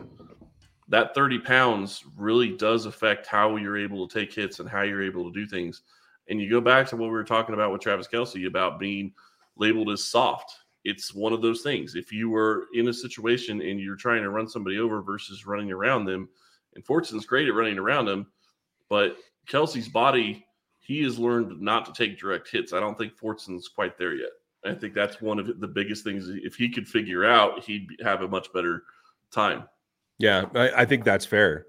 That 0.89 1.15
30 1.15 1.41
pounds 1.41 2.05
really 2.17 2.51
does 2.51 2.87
affect 2.87 3.27
how 3.27 3.57
you're 3.57 3.79
able 3.79 4.07
to 4.07 4.19
take 4.19 4.33
hits 4.33 4.61
and 4.61 4.69
how 4.69 4.83
you're 4.83 5.03
able 5.03 5.31
to 5.31 5.39
do 5.39 5.47
things. 5.47 5.83
And 6.29 6.41
you 6.41 6.49
go 6.49 6.61
back 6.61 6.87
to 6.89 6.97
what 6.97 7.07
we 7.07 7.13
were 7.13 7.25
talking 7.25 7.55
about 7.55 7.73
with 7.73 7.81
Travis 7.81 8.09
Kelce 8.09 8.47
about 8.47 8.79
being 8.79 9.13
labeled 9.57 9.91
as 9.91 10.05
soft. 10.05 10.55
It's 10.85 11.15
one 11.15 11.33
of 11.33 11.43
those 11.43 11.63
things. 11.63 11.97
If 11.97 12.13
you 12.13 12.31
were 12.31 12.67
in 12.75 12.89
a 12.89 12.93
situation 12.93 13.61
and 13.61 13.81
you're 13.81 13.97
trying 13.97 14.23
to 14.23 14.31
run 14.31 14.49
somebody 14.49 14.79
over 14.79 15.03
versus 15.03 15.47
running 15.47 15.73
around 15.73 16.05
them, 16.05 16.29
and 16.75 16.85
Fortson's 16.85 17.27
great 17.27 17.49
at 17.49 17.55
running 17.55 17.79
around 17.79 18.07
them, 18.07 18.27
but 18.89 19.17
Kelce's 19.49 19.89
body, 19.89 20.47
he 20.79 21.03
has 21.03 21.19
learned 21.19 21.61
not 21.61 21.87
to 21.87 21.93
take 21.93 22.19
direct 22.19 22.49
hits. 22.49 22.73
I 22.73 22.81
don't 22.81 22.97
think 22.97 23.17
Fortson's 23.17 23.67
quite 23.67 23.99
there 23.99 24.15
yet. 24.15 24.31
I 24.67 24.75
think 24.75 24.95
that's 24.95 25.21
one 25.21 25.39
of 25.39 25.61
the 25.61 25.69
biggest 25.69 26.05
things. 26.05 26.29
If 26.29 26.57
he 26.57 26.69
could 26.69 26.89
figure 26.89 27.25
out, 27.25 27.65
he'd 27.65 27.89
have 28.03 28.23
a 28.23 28.29
much 28.29 28.53
better 28.53 28.85
time. 29.31 29.65
Yeah, 30.19 30.47
I, 30.55 30.83
I 30.83 30.85
think 30.85 31.05
that's 31.05 31.27
fair. 31.27 31.67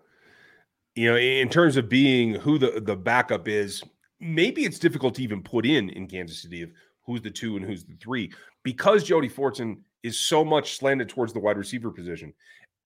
You 0.95 1.11
know, 1.11 1.17
in 1.17 1.49
terms 1.49 1.77
of 1.77 1.89
being 1.89 2.35
who 2.35 2.57
the 2.57 2.81
the 2.83 2.95
backup 2.95 3.47
is, 3.47 3.83
maybe 4.19 4.63
it's 4.63 4.79
difficult 4.79 5.15
to 5.15 5.23
even 5.23 5.43
put 5.43 5.65
in 5.65 5.89
in 5.89 6.07
Kansas 6.07 6.41
City 6.41 6.63
of 6.63 6.71
who's 7.05 7.21
the 7.21 7.31
two 7.31 7.55
and 7.55 7.65
who's 7.65 7.85
the 7.85 7.95
three 7.95 8.31
because 8.63 9.03
Jody 9.03 9.29
Fortson 9.29 9.77
is 10.03 10.19
so 10.19 10.43
much 10.43 10.77
slanted 10.77 11.09
towards 11.09 11.33
the 11.33 11.39
wide 11.39 11.57
receiver 11.57 11.91
position. 11.91 12.33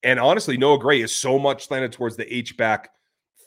And 0.03 0.20
honestly, 0.20 0.58
Noah 0.58 0.80
Gray 0.80 1.01
is 1.01 1.15
so 1.15 1.38
much 1.38 1.68
slanted 1.68 1.91
towards 1.91 2.18
the 2.18 2.34
H 2.34 2.58
back 2.58 2.89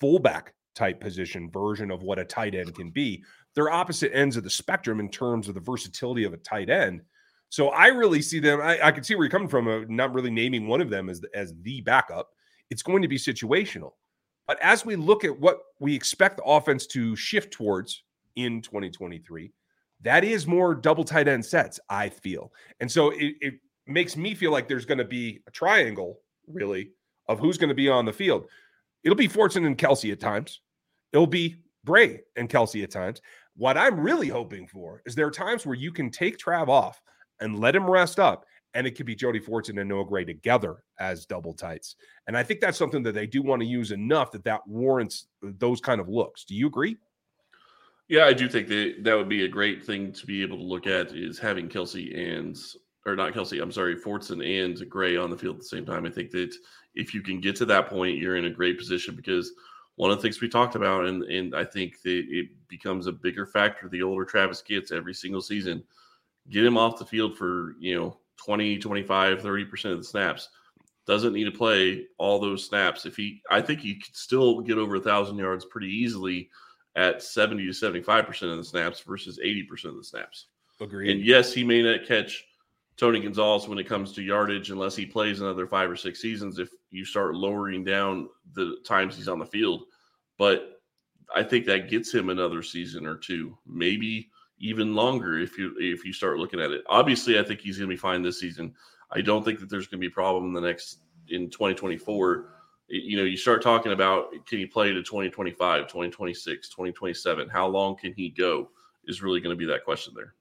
fullback 0.00 0.54
type 0.75 1.00
position 1.00 1.50
version 1.50 1.90
of 1.90 2.02
what 2.02 2.18
a 2.18 2.25
tight 2.25 2.54
end 2.54 2.75
can 2.75 2.90
be 2.90 3.23
they're 3.54 3.70
opposite 3.70 4.14
ends 4.14 4.37
of 4.37 4.44
the 4.44 4.50
spectrum 4.50 5.00
in 5.00 5.08
terms 5.08 5.49
of 5.49 5.54
the 5.54 5.61
versatility 5.61 6.25
of 6.25 6.32
a 6.32 6.38
tight 6.38 6.70
end. 6.70 7.02
So 7.50 7.68
I 7.68 7.87
really 7.87 8.20
see 8.20 8.40
them. 8.40 8.61
I, 8.61 8.88
I 8.88 8.90
can 8.90 9.04
see 9.04 9.14
where 9.14 9.25
you're 9.25 9.30
coming 9.30 9.49
from, 9.49 9.68
uh, 9.68 9.80
not 9.88 10.12
really 10.12 10.30
naming 10.30 10.66
one 10.66 10.80
of 10.80 10.90
them 10.90 11.08
as 11.08 11.20
the, 11.20 11.28
as 11.34 11.54
the 11.62 11.80
backup. 11.82 12.30
It's 12.70 12.82
going 12.82 13.02
to 13.02 13.08
be 13.08 13.16
situational. 13.16 13.92
But 14.46 14.61
as 14.61 14.84
we 14.84 14.96
look 14.96 15.25
at 15.25 15.38
what 15.38 15.61
we 15.78 15.94
expect 15.94 16.38
the 16.38 16.42
offense 16.44 16.87
to 16.88 17.14
shift 17.16 17.52
towards 17.52 18.02
in 18.37 18.61
2023, 18.61 19.52
that 20.02 20.25
is 20.25 20.46
more 20.46 20.75
double 20.75 21.04
tight 21.04 21.28
end 21.28 21.44
sets, 21.44 21.80
I 21.88 22.08
feel. 22.08 22.52
And 22.80 22.90
so 22.90 23.11
it, 23.11 23.37
it 23.40 23.54
makes 23.87 24.16
me 24.16 24.34
feel 24.34 24.50
like 24.50 24.68
there's 24.68 24.84
going 24.84 24.99
to 24.99 25.04
be 25.04 25.40
a 25.46 25.50
triangle, 25.50 26.20
really, 26.46 26.90
of 27.28 27.38
who's 27.38 27.56
going 27.56 27.68
to 27.68 27.75
be 27.75 27.88
on 27.88 28.04
the 28.04 28.12
field. 28.12 28.46
It'll 29.02 29.16
be 29.16 29.28
Fortson 29.28 29.66
and 29.66 29.78
Kelce 29.78 30.12
at 30.12 30.20
times. 30.20 30.61
It'll 31.12 31.26
be 31.26 31.56
Gray 31.87 32.23
and 32.37 32.49
Kelce 32.49 32.82
at 32.82 32.90
times. 32.90 33.20
What 33.56 33.78
I'm 33.78 34.00
really 34.00 34.28
hoping 34.28 34.66
for 34.66 35.00
is 35.06 35.14
there 35.14 35.26
are 35.26 35.30
times 35.30 35.64
where 35.64 35.76
you 35.76 35.92
can 35.92 36.11
take 36.11 36.38
Trav 36.38 36.68
off 36.68 37.00
and 37.40 37.61
let 37.61 37.76
him 37.76 37.88
rest 37.88 38.18
up, 38.18 38.44
and 38.75 38.87
it 38.87 38.96
could 38.96 39.06
be 39.06 39.14
Jody 39.14 39.38
Fortson 39.38 39.80
and 39.80 39.88
Noah 39.88 40.04
Gray 40.04 40.25
together 40.25 40.82
as 40.99 41.25
double 41.26 41.52
tights. 41.52 41.94
And 42.26 42.37
I 42.37 42.42
think 42.42 42.61
that's 42.61 42.78
something 42.78 43.02
that 43.04 43.14
they 43.14 43.26
do 43.26 43.42
want 43.42 43.62
to 43.62 43.66
use 43.66 43.92
enough 43.92 44.32
that 44.32 44.44
that 44.44 44.66
warrants 44.66 45.26
those 45.40 45.80
kind 45.80 46.00
of 46.00 46.08
looks. 46.08 46.44
Do 46.44 46.54
you 46.54 46.66
agree? 46.66 46.96
Yeah, 48.08 48.25
I 48.25 48.32
do 48.32 48.49
think 48.49 48.68
that 48.68 48.96
that 49.02 49.16
would 49.16 49.28
be 49.28 49.44
a 49.44 49.49
great 49.49 49.84
thing 49.84 50.12
to 50.12 50.26
be 50.26 50.42
able 50.42 50.58
to 50.58 50.64
look 50.64 50.87
at 50.87 51.14
is 51.14 51.38
having 51.38 51.68
Kelce 51.68 52.16
and 52.37 52.56
or 53.06 53.14
not 53.14 53.34
Kelce, 53.34 53.62
I'm 53.62 53.70
sorry, 53.70 53.96
Fortson 53.96 54.44
and 54.44 54.88
Gray 54.88 55.16
on 55.16 55.30
the 55.30 55.37
field 55.37 55.56
at 55.56 55.61
the 55.61 55.68
same 55.68 55.84
time. 55.84 56.06
I 56.06 56.11
think 56.11 56.30
that 56.32 56.54
if 56.94 57.14
you 57.14 57.23
can 57.23 57.40
get 57.40 57.54
to 57.56 57.66
that 57.66 57.88
point, 57.88 58.18
you're 58.18 58.37
in 58.37 58.46
a 58.46 58.50
great 58.50 58.78
position 58.78 59.14
because– 59.14 59.52
one 59.97 60.11
of 60.11 60.19
the 60.19 60.23
things 60.23 60.41
we 60.41 60.49
talked 60.49 60.75
about, 60.75 61.07
and 61.07 61.23
and 61.25 61.55
I 61.55 61.65
think 61.65 62.03
that 62.03 62.25
it 62.29 62.49
becomes 62.69 63.07
a 63.07 63.13
bigger 63.13 63.47
factor 63.47 63.89
the 63.89 64.03
older 64.03 64.25
Travis 64.25 64.63
gets 64.63 64.93
every 64.93 65.15
single 65.15 65.41
season. 65.41 65.85
Get 66.51 66.65
him 66.65 66.77
off 66.77 66.99
the 66.99 67.07
field 67.07 67.39
for, 67.39 67.75
you 67.79 67.97
know, 67.99 68.19
20, 68.37 68.79
25, 68.79 69.41
30% 69.41 69.93
of 69.93 69.99
the 69.99 70.05
snaps. 70.05 70.51
Doesn't 71.07 71.33
need 71.33 71.45
to 71.45 71.51
play 71.51 72.07
all 72.19 72.39
those 72.39 72.67
snaps. 72.67 73.07
If 73.07 73.17
he, 73.17 73.43
I 73.51 73.63
think 73.63 73.81
he 73.81 73.95
could 73.95 74.15
still 74.15 74.61
get 74.61 74.77
over 74.77 74.97
a 74.97 75.01
thousand 75.01 75.39
yards 75.39 75.65
pretty 75.65 75.89
easily 75.89 76.51
at 76.97 77.23
70 77.23 77.65
to 77.65 77.71
75% 77.71 78.51
of 78.51 78.59
the 78.59 78.65
snaps 78.65 79.01
versus 79.01 79.39
80% 79.43 79.87
of 79.87 79.97
the 79.97 80.05
snaps. 80.05 80.47
Agreed. 80.81 81.11
And 81.11 81.25
yes, 81.25 81.53
he 81.53 81.65
may 81.65 81.83
not 81.83 82.07
catch 82.07 82.45
Tony 82.97 83.21
Gonzalez 83.21 83.67
when 83.67 83.79
it 83.79 83.89
comes 83.89 84.13
to 84.13 84.23
yardage 84.23 84.71
unless 84.71 84.95
he 84.95 85.05
plays 85.05 85.41
another 85.41 85.67
five 85.67 85.91
or 85.91 85.97
six 85.97 86.21
seasons 86.21 86.59
if 86.59 86.71
you 86.91 87.05
start 87.05 87.35
lowering 87.35 87.85
down 87.85 88.29
the 88.53 88.77
times 88.87 89.17
he's 89.17 89.29
on 89.29 89.39
the 89.39 89.47
field. 89.47 89.85
But 90.39 90.81
I 91.35 91.43
think 91.43 91.67
that 91.67 91.91
gets 91.91 92.13
him 92.13 92.29
another 92.29 92.63
season 92.63 93.07
or 93.07 93.17
two, 93.17 93.57
maybe 93.67 94.31
even 94.59 94.95
longer 94.95 95.39
if 95.39 95.59
you 95.59 95.75
if 95.79 96.05
you 96.05 96.13
start 96.13 96.39
looking 96.39 96.61
at 96.61 96.71
it. 96.71 96.83
Obviously, 96.89 97.39
I 97.39 97.43
think 97.43 97.61
he's 97.61 97.79
going 97.79 97.89
to 97.89 97.95
be 97.95 97.99
fine 97.99 98.23
this 98.23 98.41
season. 98.41 98.75
I 99.11 99.21
don't 99.21 99.45
think 99.45 99.61
that 99.61 99.69
there's 99.69 99.87
going 99.87 99.99
to 100.01 100.07
be 100.07 100.13
a 100.13 100.15
problem 100.15 100.47
in 100.47 100.53
the 100.53 100.61
next 100.61 101.01
in 101.29 101.51
2024. 101.51 102.51
You 102.89 103.17
know, 103.17 103.25
you 103.25 103.37
start 103.37 103.63
talking 103.63 103.93
about 103.93 104.31
can 104.47 104.59
he 104.59 104.67
play 104.67 104.93
to 104.93 105.03
2025, 105.03 105.83
2026, 105.83 106.69
2027? 106.69 107.49
How 107.49 107.67
long 107.67 107.97
can 107.97 108.13
he 108.15 108.31
go? 108.31 108.71
Is 109.07 109.23
really 109.23 109.41
going 109.41 109.55
to 109.55 109.59
be 109.59 109.71
that 109.71 109.85
question 109.85 110.15
there. 110.17 110.35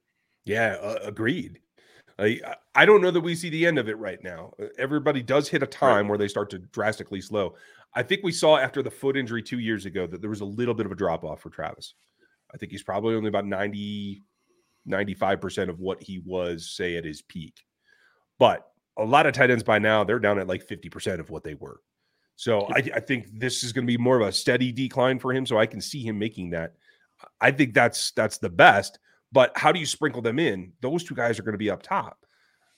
Yeah, 0.46 0.78
uh, 0.82 1.00
agreed. 1.04 1.60
I, 2.24 2.56
I 2.76 2.86
don't 2.86 3.02
know 3.02 3.12
that 3.12 3.22
we 3.22 3.36
see 3.36 3.50
the 3.50 3.66
end 3.66 3.78
of 3.78 3.90
it 3.90 3.98
right 3.98 4.24
now. 4.24 4.54
Uh, 4.62 4.68
everybody 4.78 5.22
does 5.22 5.50
hit 5.50 5.64
a 5.64 5.68
time 5.68 6.06
right. 6.06 6.10
where 6.10 6.18
they 6.18 6.28
start 6.28 6.50
to 6.52 6.60
drastically 6.60 7.22
slow. 7.22 7.56
I 7.94 8.04
think 8.04 8.22
we 8.24 8.32
saw 8.32 8.58
after 8.58 8.82
the 8.82 8.92
foot 8.92 9.18
injury 9.18 9.44
two 9.44 9.60
years 9.60 9.86
ago 9.86 10.08
that 10.08 10.22
there 10.22 10.30
was 10.30 10.42
a 10.42 10.46
little 10.46 10.74
bit 10.74 10.86
of 10.86 10.92
a 10.92 10.96
drop 10.96 11.24
off 11.24 11.42
for 11.42 11.50
Travis. 11.50 11.94
I 12.54 12.58
think 12.58 12.72
he's 12.72 12.84
probably 12.84 13.16
only 13.16 13.30
about 13.30 13.46
90, 13.46 14.22
95% 14.88 15.70
of 15.70 15.80
what 15.80 16.02
he 16.02 16.20
was, 16.26 16.72
say, 16.76 16.98
at 16.98 17.06
his 17.06 17.22
peak. 17.22 17.64
But 18.40 18.68
a 18.98 19.06
lot 19.06 19.26
of 19.26 19.34
tight 19.34 19.52
ends 19.52 19.64
by 19.64 19.80
now, 19.80 20.04
they're 20.04 20.20
down 20.20 20.40
at 20.40 20.48
like 20.48 20.68
50% 20.68 21.20
of 21.20 21.30
what 21.30 21.44
they 21.44 21.56
were. 21.56 21.82
So 22.36 22.68
I, 22.72 22.84
I 22.96 23.00
think 23.00 23.28
this 23.32 23.64
is 23.64 23.74
going 23.74 23.86
to 23.86 23.92
be 23.92 23.98
more 23.98 24.20
of 24.20 24.28
a 24.28 24.32
steady 24.32 24.72
decline 24.72 25.20
for 25.20 25.34
him. 25.34 25.46
So 25.46 25.58
I 25.58 25.66
can 25.66 25.82
see 25.82 26.04
him 26.04 26.18
making 26.18 26.52
that. 26.52 26.74
I 27.40 27.52
think 27.52 27.74
that's 27.74 28.12
that's 28.12 28.38
the 28.38 28.50
best. 28.50 29.00
But 29.34 29.52
how 29.58 29.72
do 29.72 29.80
you 29.80 29.86
sprinkle 29.86 30.22
them 30.22 30.40
in? 30.40 30.72
Those 30.82 31.04
two 31.04 31.16
guys 31.16 31.40
are 31.40 31.44
going 31.44 31.54
to 31.54 31.58
be 31.58 31.72
up 31.72 31.82
top. 31.84 32.26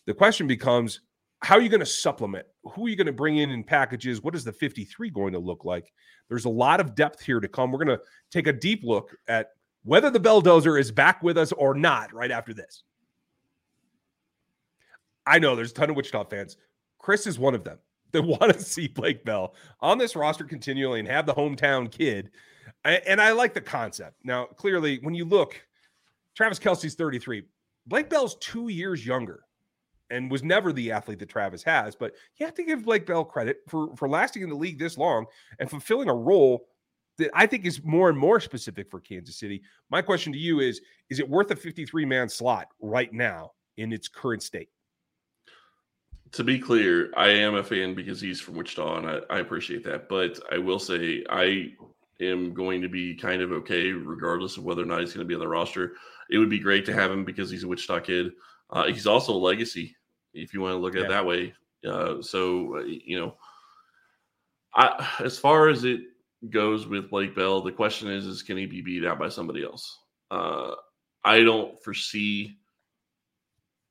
The 0.08 0.14
question 0.14 0.48
becomes 0.48 1.02
how 1.42 1.56
are 1.56 1.62
you 1.62 1.70
going 1.70 1.82
to 1.82 1.86
supplement? 1.86 2.48
Who 2.64 2.86
are 2.86 2.90
you 2.90 2.96
going 2.96 3.06
to 3.08 3.14
bring 3.14 3.38
in 3.38 3.52
in 3.52 3.64
packages? 3.64 4.24
What 4.24 4.36
is 4.36 4.44
the 4.44 4.54
53 4.54 5.10
going 5.12 5.34
to 5.34 5.40
look 5.40 5.66
like? 5.66 5.92
There's 6.30 6.46
a 6.46 6.50
lot 6.50 6.80
of 6.80 6.96
depth 6.96 7.22
here 7.22 7.40
to 7.40 7.48
come. 7.48 7.72
We're 7.72 7.84
going 7.84 7.98
to 7.98 8.04
take 8.32 8.48
a 8.48 8.54
deep 8.54 8.84
look 8.84 9.16
at 9.28 9.50
whether 9.84 10.10
the 10.10 10.20
Belldozer 10.20 10.80
is 10.80 10.92
back 10.92 11.22
with 11.22 11.38
us 11.38 11.52
or 11.52 11.76
not 11.76 12.14
right 12.14 12.32
after 12.32 12.54
this. 12.54 12.84
I 15.28 15.40
know 15.40 15.56
there's 15.56 15.72
a 15.72 15.76
ton 15.76 15.90
of 15.90 15.96
Wichita 15.96 16.24
fans. 16.26 16.58
Chris 17.00 17.28
is 17.28 17.38
one 17.38 17.54
of 17.54 17.64
them 17.64 17.80
that 18.12 18.24
want 18.24 18.54
to 18.54 18.60
see 18.60 18.88
Blake 18.88 19.26
Bell 19.26 19.54
on 19.82 19.98
this 19.98 20.16
roster 20.16 20.46
continually 20.46 21.00
and 21.00 21.08
have 21.08 21.26
the 21.26 21.34
hometown 21.34 21.92
kid. 21.92 22.32
And 22.84 23.22
I 23.22 23.34
like 23.34 23.54
the 23.54 23.62
concept. 23.62 24.16
Now, 24.24 24.46
clearly, 24.46 25.00
when 25.02 25.14
you 25.14 25.26
look 25.26 25.62
Travis 26.36 26.60
Kelce's 26.60 26.96
33. 26.96 27.44
Blake 27.88 28.10
Bell's 28.10 28.36
two 28.38 28.70
years 28.70 29.06
younger 29.06 29.42
and 30.10 30.30
was 30.30 30.44
never 30.44 30.72
the 30.72 30.92
athlete 30.92 31.20
that 31.20 31.30
Travis 31.30 31.64
has. 31.64 31.96
But 31.96 32.14
you 32.38 32.46
have 32.46 32.56
to 32.56 32.64
give 32.64 32.86
Blake 32.86 33.06
Bell 33.06 33.24
credit 33.24 33.58
for, 33.68 33.96
for 33.96 34.08
lasting 34.08 34.44
in 34.44 34.50
the 34.50 34.56
league 34.56 34.80
this 34.80 34.98
long 34.98 35.26
and 35.60 35.70
fulfilling 35.70 36.10
a 36.10 36.14
role 36.14 36.66
that 37.18 37.32
I 37.34 37.46
think 37.46 37.66
is 37.66 37.84
more 37.84 38.10
and 38.10 38.18
more 38.18 38.40
specific 38.40 38.90
for 38.92 39.00
Kansas 39.00 39.40
City. 39.40 39.62
My 39.90 40.02
question 40.02 40.34
to 40.34 40.40
you 40.40 40.60
is 40.60 40.82
Is 41.10 41.20
it 41.20 41.30
worth 41.30 41.52
a 41.52 41.56
53 41.56 42.06
man 42.06 42.30
slot 42.30 42.68
right 42.80 43.12
now 43.14 43.52
in 43.78 43.94
its 43.94 44.08
current 44.08 44.44
state? 44.44 44.70
To 46.34 46.44
be 46.44 46.60
clear, 46.60 47.12
I 47.16 47.30
am 47.30 47.56
a 47.56 47.64
fan 47.64 47.96
because 47.96 48.20
he's 48.20 48.42
from 48.42 48.56
Wichita 48.56 48.98
and 48.98 49.08
I, 49.08 49.20
I 49.30 49.40
appreciate 49.40 49.84
that. 49.86 50.10
But 50.10 50.40
I 50.52 50.58
will 50.58 50.80
say, 50.80 51.24
I 51.30 51.72
am 52.20 52.54
going 52.54 52.82
to 52.82 52.90
be 52.90 53.16
kind 53.16 53.42
of 53.42 53.52
okay 53.52 53.92
regardless 53.92 54.58
of 54.58 54.66
whether 54.66 54.82
or 54.82 54.86
not 54.86 55.00
he's 55.00 55.14
going 55.14 55.26
to 55.26 55.28
be 55.28 55.34
on 55.34 55.40
the 55.40 55.48
roster 55.48 55.94
it 56.30 56.38
would 56.38 56.50
be 56.50 56.60
great 56.60 56.86
to 56.86 56.94
have 56.94 57.12
him 57.12 57.26
because 57.26 57.50
he's 57.50 57.64
a 57.64 57.68
Wichita 57.68 58.00
kid. 58.02 58.32
Uh, 58.70 58.86
he's 58.86 59.08
also 59.08 59.34
a 59.34 59.38
legacy, 59.38 59.96
if 60.34 60.54
you 60.54 60.62
want 60.62 60.74
to 60.74 60.78
look 60.78 60.96
at 60.96 61.02
yeah. 61.02 61.06
it 61.06 61.10
that 61.10 61.26
way. 61.26 61.54
Uh, 61.88 62.22
so 62.22 62.78
uh, 62.78 62.84
you 62.84 63.20
know, 63.20 63.36
I, 64.74 65.08
as 65.24 65.38
far 65.38 65.70
as 65.70 65.84
it 65.84 66.02
goes 66.50 66.88
with 66.88 67.10
Blake 67.10 67.36
Bell, 67.36 67.62
the 67.62 67.72
question 67.72 68.10
is, 68.10 68.26
is 68.26 68.42
can 68.42 68.58
he 68.58 68.66
be 68.66 68.82
beat 68.82 69.06
out 69.06 69.20
by 69.20 69.30
somebody 69.30 69.64
else? 69.64 70.00
Uh, 70.32 70.74
I 71.24 71.42
don't 71.42 71.82
foresee 71.84 72.58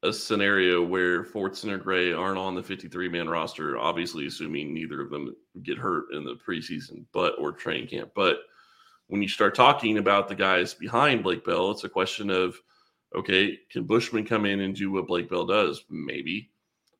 a 0.02 0.12
scenario 0.12 0.82
where 0.82 1.24
Fortson 1.24 1.70
or 1.70 1.78
Gray 1.78 2.12
aren't 2.12 2.38
on 2.38 2.54
the 2.54 2.62
53 2.62 3.08
man 3.08 3.28
roster, 3.28 3.78
obviously 3.78 4.26
assuming 4.26 4.74
neither 4.74 5.00
of 5.00 5.10
them 5.10 5.34
get 5.62 5.78
hurt 5.78 6.12
in 6.12 6.24
the 6.24 6.36
preseason, 6.36 7.06
but 7.12 7.34
or 7.38 7.52
training 7.52 7.88
camp. 7.88 8.10
But 8.14 8.40
when 9.14 9.22
you 9.22 9.28
start 9.28 9.54
talking 9.54 9.98
about 9.98 10.26
the 10.26 10.34
guys 10.34 10.74
behind 10.74 11.22
Blake 11.22 11.44
Bell, 11.44 11.70
it's 11.70 11.84
a 11.84 11.88
question 11.88 12.30
of 12.30 12.60
okay, 13.14 13.60
can 13.70 13.84
Bushman 13.84 14.24
come 14.24 14.44
in 14.44 14.58
and 14.58 14.74
do 14.74 14.90
what 14.90 15.06
Blake 15.06 15.30
Bell 15.30 15.46
does? 15.46 15.84
Maybe. 15.88 16.50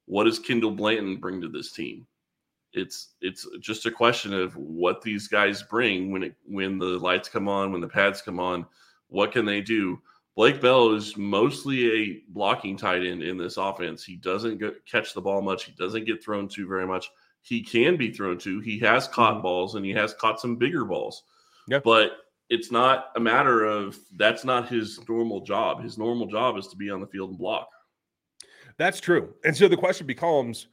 What 0.07 0.23
does 0.23 0.39
Kendall 0.39 0.71
Blanton 0.71 1.17
bring 1.17 1.41
to 1.41 1.49
this 1.49 1.73
team? 1.73 2.07
It's 2.73 3.15
it's 3.21 3.49
just 3.59 3.87
a 3.87 3.91
question 3.91 4.33
of 4.33 4.55
what 4.57 5.03
these 5.03 5.27
guys 5.27 5.65
bring 5.65 6.13
when 6.13 6.23
it 6.23 6.37
when 6.47 6.79
the 6.79 6.87
lights 6.87 7.29
come 7.29 7.49
on, 7.49 7.73
when 7.73 7.81
the 7.81 7.89
pads 7.89 8.23
come 8.23 8.39
on. 8.39 8.65
What 9.09 9.33
can 9.33 9.45
they 9.45 9.61
do? 9.61 10.01
Blake 10.37 10.61
Bell 10.61 10.93
is 10.93 11.17
mostly 11.17 12.01
a 12.01 12.23
blocking 12.29 12.77
tight 12.77 13.05
end 13.05 13.25
in 13.25 13.37
this 13.37 13.57
offense. 13.57 14.05
He 14.05 14.15
doesn't 14.15 14.59
get, 14.59 14.87
catch 14.87 15.15
the 15.15 15.21
ball 15.21 15.43
much. 15.43 15.65
He 15.65 15.73
doesn't 15.73 16.05
get 16.05 16.23
thrown 16.23 16.47
to 16.51 16.69
very 16.69 16.87
much. 16.87 17.11
He 17.41 17.61
can 17.61 17.97
be 17.97 18.13
thrown 18.13 18.39
to. 18.39 18.61
He 18.61 18.79
has 18.79 19.09
caught 19.09 19.35
mm-hmm. 19.35 19.43
balls 19.43 19.75
and 19.75 19.85
he 19.85 19.91
has 19.91 20.15
caught 20.15 20.41
some 20.41 20.55
bigger 20.55 20.85
balls. 20.85 21.25
Yeah. 21.69 21.81
But 21.83 22.13
it's 22.51 22.71
not 22.71 23.07
a 23.17 23.21
matter 23.21 23.65
of 23.65 23.99
that's 24.17 24.45
not 24.45 24.69
his 24.69 25.01
normal 25.09 25.41
job. 25.41 25.83
His 25.83 25.99
normal 25.99 26.27
job 26.27 26.57
is 26.59 26.69
to 26.69 26.77
be 26.77 26.91
on 26.91 27.01
the 27.01 27.07
field 27.07 27.31
and 27.31 27.39
block. 27.39 27.69
That's 28.77 29.01
true. 29.01 29.35
And 29.45 29.57
so 29.57 29.69
the 29.69 29.77
question 29.77 30.07
becomes 30.07 30.67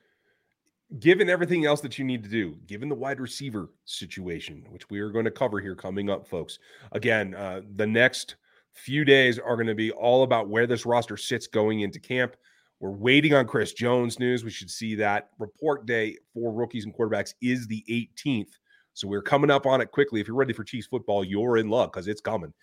given 1.00 1.30
everything 1.30 1.66
else 1.66 1.82
that 1.82 1.98
you 1.98 2.04
need 2.04 2.24
to 2.24 2.30
do, 2.30 2.56
given 2.68 2.90
the 2.90 2.96
wide 2.96 3.20
receiver 3.20 3.70
situation, 3.86 4.66
which 4.70 4.90
we 4.90 5.00
are 5.00 5.10
going 5.10 5.26
to 5.26 5.32
cover 5.32 5.60
here 5.60 5.76
coming 5.76 6.10
up, 6.10 6.28
folks. 6.28 6.60
Again, 6.92 7.34
uh, 7.36 7.62
the 7.76 7.88
next 7.88 8.36
few 8.74 9.06
days 9.06 9.40
are 9.40 9.56
going 9.56 9.68
to 9.68 9.76
be 9.76 9.92
all 9.92 10.24
about 10.24 10.50
where 10.50 10.68
this 10.68 10.86
roster 10.86 11.18
sits 11.18 11.48
going 11.48 11.82
into 11.82 12.00
camp. 12.00 12.36
We're 12.80 12.92
waiting 12.92 13.34
on 13.34 13.48
Chris 13.48 13.74
Jones 13.74 14.20
news. 14.20 14.44
We 14.44 14.50
should 14.50 14.70
see 14.70 14.96
that 14.96 15.30
report 15.38 15.86
day 15.86 16.18
for 16.34 16.52
rookies 16.52 16.86
and 16.86 16.94
quarterbacks 16.94 17.34
is 17.42 17.68
the 17.68 17.86
18th. 17.90 18.58
So 18.94 19.08
we're 19.08 19.22
coming 19.22 19.50
up 19.50 19.66
on 19.66 19.82
it 19.82 19.92
quickly. 19.92 20.22
If 20.22 20.28
you're 20.28 20.36
ready 20.36 20.54
for 20.54 20.64
Chiefs 20.64 20.88
football, 20.88 21.24
you're 21.24 21.58
in 21.58 21.70
luck 21.70 21.94
because 21.94 22.08
it's 22.08 22.22
coming. 22.22 22.54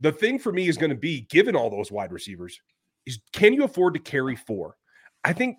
The 0.00 0.12
thing 0.12 0.38
for 0.38 0.52
me 0.52 0.68
is 0.68 0.76
going 0.76 0.90
to 0.90 0.96
be, 0.96 1.22
given 1.22 1.54
all 1.54 1.70
those 1.70 1.92
wide 1.92 2.12
receivers, 2.12 2.60
is 3.06 3.20
can 3.32 3.52
you 3.52 3.64
afford 3.64 3.94
to 3.94 4.00
carry 4.00 4.36
four? 4.36 4.76
I 5.24 5.32
think 5.32 5.58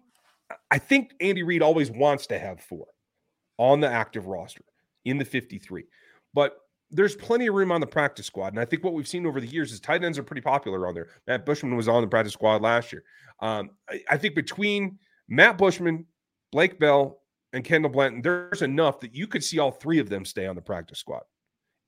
I 0.69 0.77
think 0.77 1.13
Andy 1.21 1.43
Reid 1.43 1.61
always 1.61 1.91
wants 1.91 2.27
to 2.27 2.39
have 2.39 2.59
four 2.59 2.87
on 3.57 3.79
the 3.79 3.89
active 3.89 4.27
roster 4.27 4.63
in 5.05 5.17
the 5.17 5.25
53. 5.25 5.85
But 6.33 6.57
there's 6.89 7.15
plenty 7.15 7.47
of 7.47 7.55
room 7.55 7.71
on 7.71 7.79
the 7.79 7.87
practice 7.87 8.25
squad. 8.25 8.53
And 8.53 8.59
I 8.59 8.65
think 8.65 8.83
what 8.83 8.93
we've 8.93 9.07
seen 9.07 9.25
over 9.25 9.39
the 9.39 9.47
years 9.47 9.71
is 9.71 9.79
tight 9.79 10.03
ends 10.03 10.17
are 10.17 10.23
pretty 10.23 10.41
popular 10.41 10.87
on 10.87 10.93
there. 10.93 11.07
Matt 11.25 11.45
Bushman 11.45 11.75
was 11.75 11.87
on 11.87 12.01
the 12.01 12.07
practice 12.07 12.33
squad 12.33 12.61
last 12.61 12.91
year. 12.91 13.03
Um, 13.39 13.71
I, 13.89 14.01
I, 14.09 14.17
think 14.17 14.35
between 14.35 14.99
Matt 15.29 15.57
Bushman, 15.57 16.05
Blake 16.51 16.79
Bell, 16.79 17.20
and 17.53 17.63
Kendall 17.63 17.91
Blanton, 17.91 18.21
there's 18.21 18.61
enough 18.61 18.99
that 19.01 19.15
you 19.15 19.27
could 19.27 19.43
see 19.43 19.59
all 19.59 19.71
three 19.71 19.99
of 19.99 20.09
them 20.09 20.25
stay 20.25 20.47
on 20.47 20.55
the 20.55 20.61
practice 20.61 20.99
squad 20.99 21.23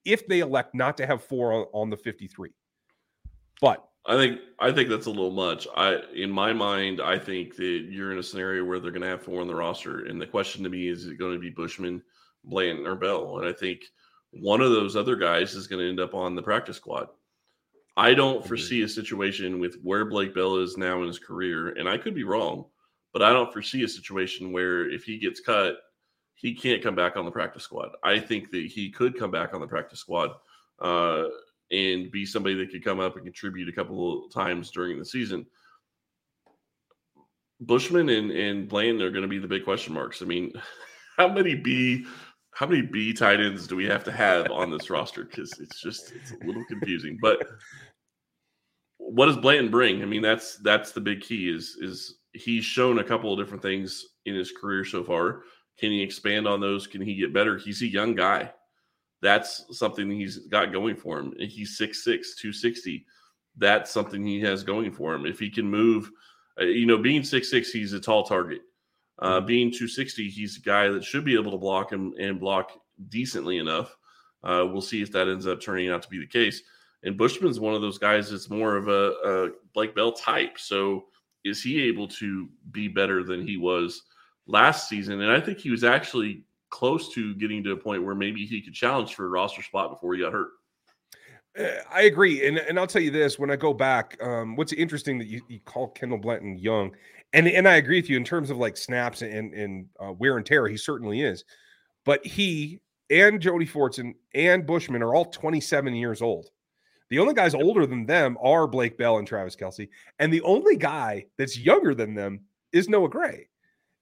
if 0.04 0.26
they 0.26 0.40
elect 0.40 0.74
not 0.74 0.96
to 0.98 1.06
have 1.06 1.24
four 1.24 1.52
on, 1.52 1.66
on 1.72 1.90
the 1.90 1.96
53. 1.96 2.50
But 3.60 3.84
I 4.06 4.16
think 4.16 4.40
I 4.60 4.70
think 4.70 4.90
that's 4.90 5.06
a 5.06 5.10
little 5.10 5.30
much. 5.30 5.66
I 5.76 6.00
in 6.14 6.30
my 6.30 6.52
mind, 6.52 7.00
I 7.00 7.18
think 7.18 7.56
that 7.56 7.86
you're 7.88 8.12
in 8.12 8.18
a 8.18 8.22
scenario 8.22 8.64
where 8.64 8.78
they're 8.78 8.90
going 8.90 9.02
to 9.02 9.08
have 9.08 9.22
four 9.22 9.40
on 9.40 9.46
the 9.46 9.54
roster, 9.54 10.04
and 10.04 10.20
the 10.20 10.26
question 10.26 10.62
to 10.64 10.68
me 10.68 10.88
is: 10.88 11.04
Is 11.04 11.12
it 11.12 11.18
going 11.18 11.32
to 11.32 11.40
be 11.40 11.50
Bushman, 11.50 12.02
Blanton, 12.44 12.86
or 12.86 12.96
Bell? 12.96 13.38
And 13.38 13.48
I 13.48 13.52
think 13.52 13.80
one 14.30 14.60
of 14.60 14.72
those 14.72 14.96
other 14.96 15.16
guys 15.16 15.54
is 15.54 15.66
going 15.66 15.80
to 15.80 15.88
end 15.88 16.00
up 16.00 16.14
on 16.14 16.34
the 16.34 16.42
practice 16.42 16.76
squad. 16.76 17.08
I 17.96 18.12
don't 18.12 18.46
foresee 18.46 18.82
a 18.82 18.88
situation 18.88 19.60
with 19.60 19.76
where 19.82 20.04
Blake 20.04 20.34
Bell 20.34 20.56
is 20.56 20.76
now 20.76 21.00
in 21.00 21.06
his 21.06 21.20
career, 21.20 21.68
and 21.68 21.88
I 21.88 21.96
could 21.96 22.14
be 22.14 22.24
wrong, 22.24 22.66
but 23.14 23.22
I 23.22 23.32
don't 23.32 23.52
foresee 23.52 23.84
a 23.84 23.88
situation 23.88 24.52
where 24.52 24.90
if 24.90 25.04
he 25.04 25.18
gets 25.18 25.40
cut, 25.40 25.76
he 26.34 26.52
can't 26.52 26.82
come 26.82 26.96
back 26.96 27.16
on 27.16 27.24
the 27.24 27.30
practice 27.30 27.62
squad. 27.62 27.90
I 28.02 28.18
think 28.18 28.50
that 28.50 28.66
he 28.66 28.90
could 28.90 29.16
come 29.16 29.30
back 29.30 29.54
on 29.54 29.60
the 29.60 29.68
practice 29.68 30.00
squad 30.00 30.32
uh, 30.80 31.28
and 31.70 32.10
be 32.10 32.26
somebody 32.26 32.56
that 32.56 32.70
could 32.70 32.84
come 32.84 32.98
up 32.98 33.14
and 33.14 33.24
contribute 33.24 33.68
a 33.68 33.72
couple 33.72 34.26
of 34.26 34.32
times 34.32 34.72
during 34.72 34.98
the 34.98 35.04
season. 35.04 35.46
Bushman 37.60 38.08
and, 38.08 38.32
and 38.32 38.68
Bland 38.68 39.00
are 39.00 39.10
going 39.10 39.22
to 39.22 39.28
be 39.28 39.38
the 39.38 39.46
big 39.46 39.64
question 39.64 39.94
marks. 39.94 40.20
I 40.20 40.24
mean, 40.24 40.52
how 41.16 41.28
many 41.28 41.54
B 41.54 42.04
how 42.54 42.66
many 42.66 42.82
B 42.82 43.12
tight 43.12 43.40
ends 43.40 43.66
do 43.66 43.74
we 43.74 43.84
have 43.86 44.04
to 44.04 44.12
have 44.12 44.50
on 44.50 44.70
this 44.70 44.90
roster? 44.90 45.24
Because 45.24 45.58
it's 45.60 45.80
just 45.80 46.12
it's 46.12 46.32
a 46.32 46.46
little 46.46 46.64
confusing. 46.66 47.18
But 47.20 47.46
what 48.98 49.26
does 49.26 49.36
Blanton 49.36 49.70
bring? 49.70 50.02
I 50.02 50.04
mean, 50.04 50.22
that's 50.22 50.56
that's 50.58 50.92
the 50.92 51.00
big 51.00 51.20
key. 51.20 51.48
Is 51.48 51.76
is 51.80 52.18
he's 52.34 52.64
shown 52.64 52.98
a 52.98 53.04
couple 53.04 53.32
of 53.32 53.38
different 53.38 53.62
things 53.62 54.04
in 54.26 54.34
his 54.34 54.52
career 54.52 54.84
so 54.84 55.02
far. 55.02 55.42
Can 55.78 55.90
he 55.90 56.02
expand 56.02 56.46
on 56.46 56.60
those? 56.60 56.86
Can 56.86 57.00
he 57.00 57.14
get 57.14 57.32
better? 57.32 57.56
He's 57.56 57.82
a 57.82 57.86
young 57.86 58.14
guy. 58.14 58.52
That's 59.22 59.64
something 59.70 60.10
he's 60.10 60.38
got 60.48 60.72
going 60.72 60.96
for 60.96 61.18
him. 61.18 61.34
He's 61.38 61.78
6'6, 61.78 62.04
260. 62.04 63.06
That's 63.56 63.90
something 63.90 64.24
he 64.24 64.40
has 64.40 64.62
going 64.62 64.92
for 64.92 65.14
him. 65.14 65.26
If 65.26 65.38
he 65.38 65.48
can 65.48 65.68
move, 65.68 66.10
uh, 66.60 66.64
you 66.64 66.86
know, 66.86 66.98
being 66.98 67.22
6'6, 67.22 67.66
he's 67.70 67.92
a 67.92 68.00
tall 68.00 68.24
target. 68.24 68.60
Uh, 69.18 69.38
mm-hmm. 69.38 69.46
being 69.46 69.70
260, 69.70 70.28
he's 70.28 70.58
a 70.58 70.60
guy 70.60 70.88
that 70.88 71.04
should 71.04 71.24
be 71.24 71.34
able 71.34 71.52
to 71.52 71.58
block 71.58 71.90
him 71.90 72.12
and 72.18 72.40
block 72.40 72.72
decently 73.08 73.58
enough. 73.58 73.96
Uh, 74.42 74.66
we'll 74.70 74.82
see 74.82 75.00
if 75.00 75.10
that 75.12 75.28
ends 75.28 75.46
up 75.46 75.60
turning 75.60 75.88
out 75.88 76.02
to 76.02 76.08
be 76.08 76.18
the 76.18 76.26
case. 76.26 76.62
And 77.02 77.16
Bushman's 77.16 77.60
one 77.60 77.74
of 77.74 77.80
those 77.80 77.98
guys 77.98 78.30
that's 78.30 78.50
more 78.50 78.76
of 78.76 78.88
a, 78.88 79.14
a 79.24 79.50
Blake 79.72 79.94
Bell 79.94 80.12
type. 80.12 80.58
So 80.58 81.04
is 81.44 81.62
he 81.62 81.82
able 81.82 82.08
to 82.08 82.48
be 82.72 82.88
better 82.88 83.22
than 83.22 83.46
he 83.46 83.56
was 83.56 84.02
last 84.46 84.88
season? 84.88 85.20
And 85.20 85.30
I 85.30 85.40
think 85.40 85.58
he 85.58 85.70
was 85.70 85.84
actually 85.84 86.44
close 86.70 87.12
to 87.14 87.34
getting 87.36 87.62
to 87.64 87.72
a 87.72 87.76
point 87.76 88.04
where 88.04 88.14
maybe 88.14 88.46
he 88.46 88.60
could 88.60 88.74
challenge 88.74 89.14
for 89.14 89.26
a 89.26 89.28
roster 89.28 89.62
spot 89.62 89.90
before 89.90 90.14
he 90.14 90.22
got 90.22 90.32
hurt. 90.32 90.48
Uh, 91.56 91.82
I 91.92 92.02
agree, 92.02 92.48
and 92.48 92.58
and 92.58 92.80
I'll 92.80 92.86
tell 92.86 93.02
you 93.02 93.12
this: 93.12 93.38
when 93.38 93.50
I 93.50 93.54
go 93.54 93.72
back, 93.72 94.20
um, 94.20 94.56
what's 94.56 94.72
interesting 94.72 95.18
that 95.18 95.28
you, 95.28 95.40
you 95.46 95.60
call 95.60 95.88
Kendall 95.88 96.18
Blanton 96.18 96.58
young 96.58 96.92
and 97.34 97.48
and 97.48 97.68
I 97.68 97.74
agree 97.76 98.00
with 98.00 98.08
you 98.08 98.16
in 98.16 98.24
terms 98.24 98.48
of 98.48 98.56
like 98.56 98.76
snaps 98.76 99.20
and 99.20 99.52
and 99.52 99.86
uh, 100.00 100.12
wear 100.12 100.38
and 100.38 100.46
tear. 100.46 100.66
He 100.68 100.76
certainly 100.76 101.20
is, 101.20 101.44
but 102.04 102.24
he 102.24 102.80
and 103.10 103.40
Jody 103.40 103.66
Fortson 103.66 104.14
and 104.34 104.66
Bushman 104.66 105.02
are 105.02 105.14
all 105.14 105.26
27 105.26 105.94
years 105.94 106.22
old. 106.22 106.48
The 107.10 107.18
only 107.18 107.34
guys 107.34 107.54
older 107.54 107.86
than 107.86 108.06
them 108.06 108.36
are 108.42 108.66
Blake 108.66 108.96
Bell 108.96 109.18
and 109.18 109.26
Travis 109.26 109.56
Kelce, 109.56 109.88
and 110.18 110.32
the 110.32 110.42
only 110.42 110.76
guy 110.76 111.26
that's 111.38 111.58
younger 111.58 111.94
than 111.94 112.14
them 112.14 112.40
is 112.72 112.88
Noah 112.88 113.08
Gray. 113.08 113.48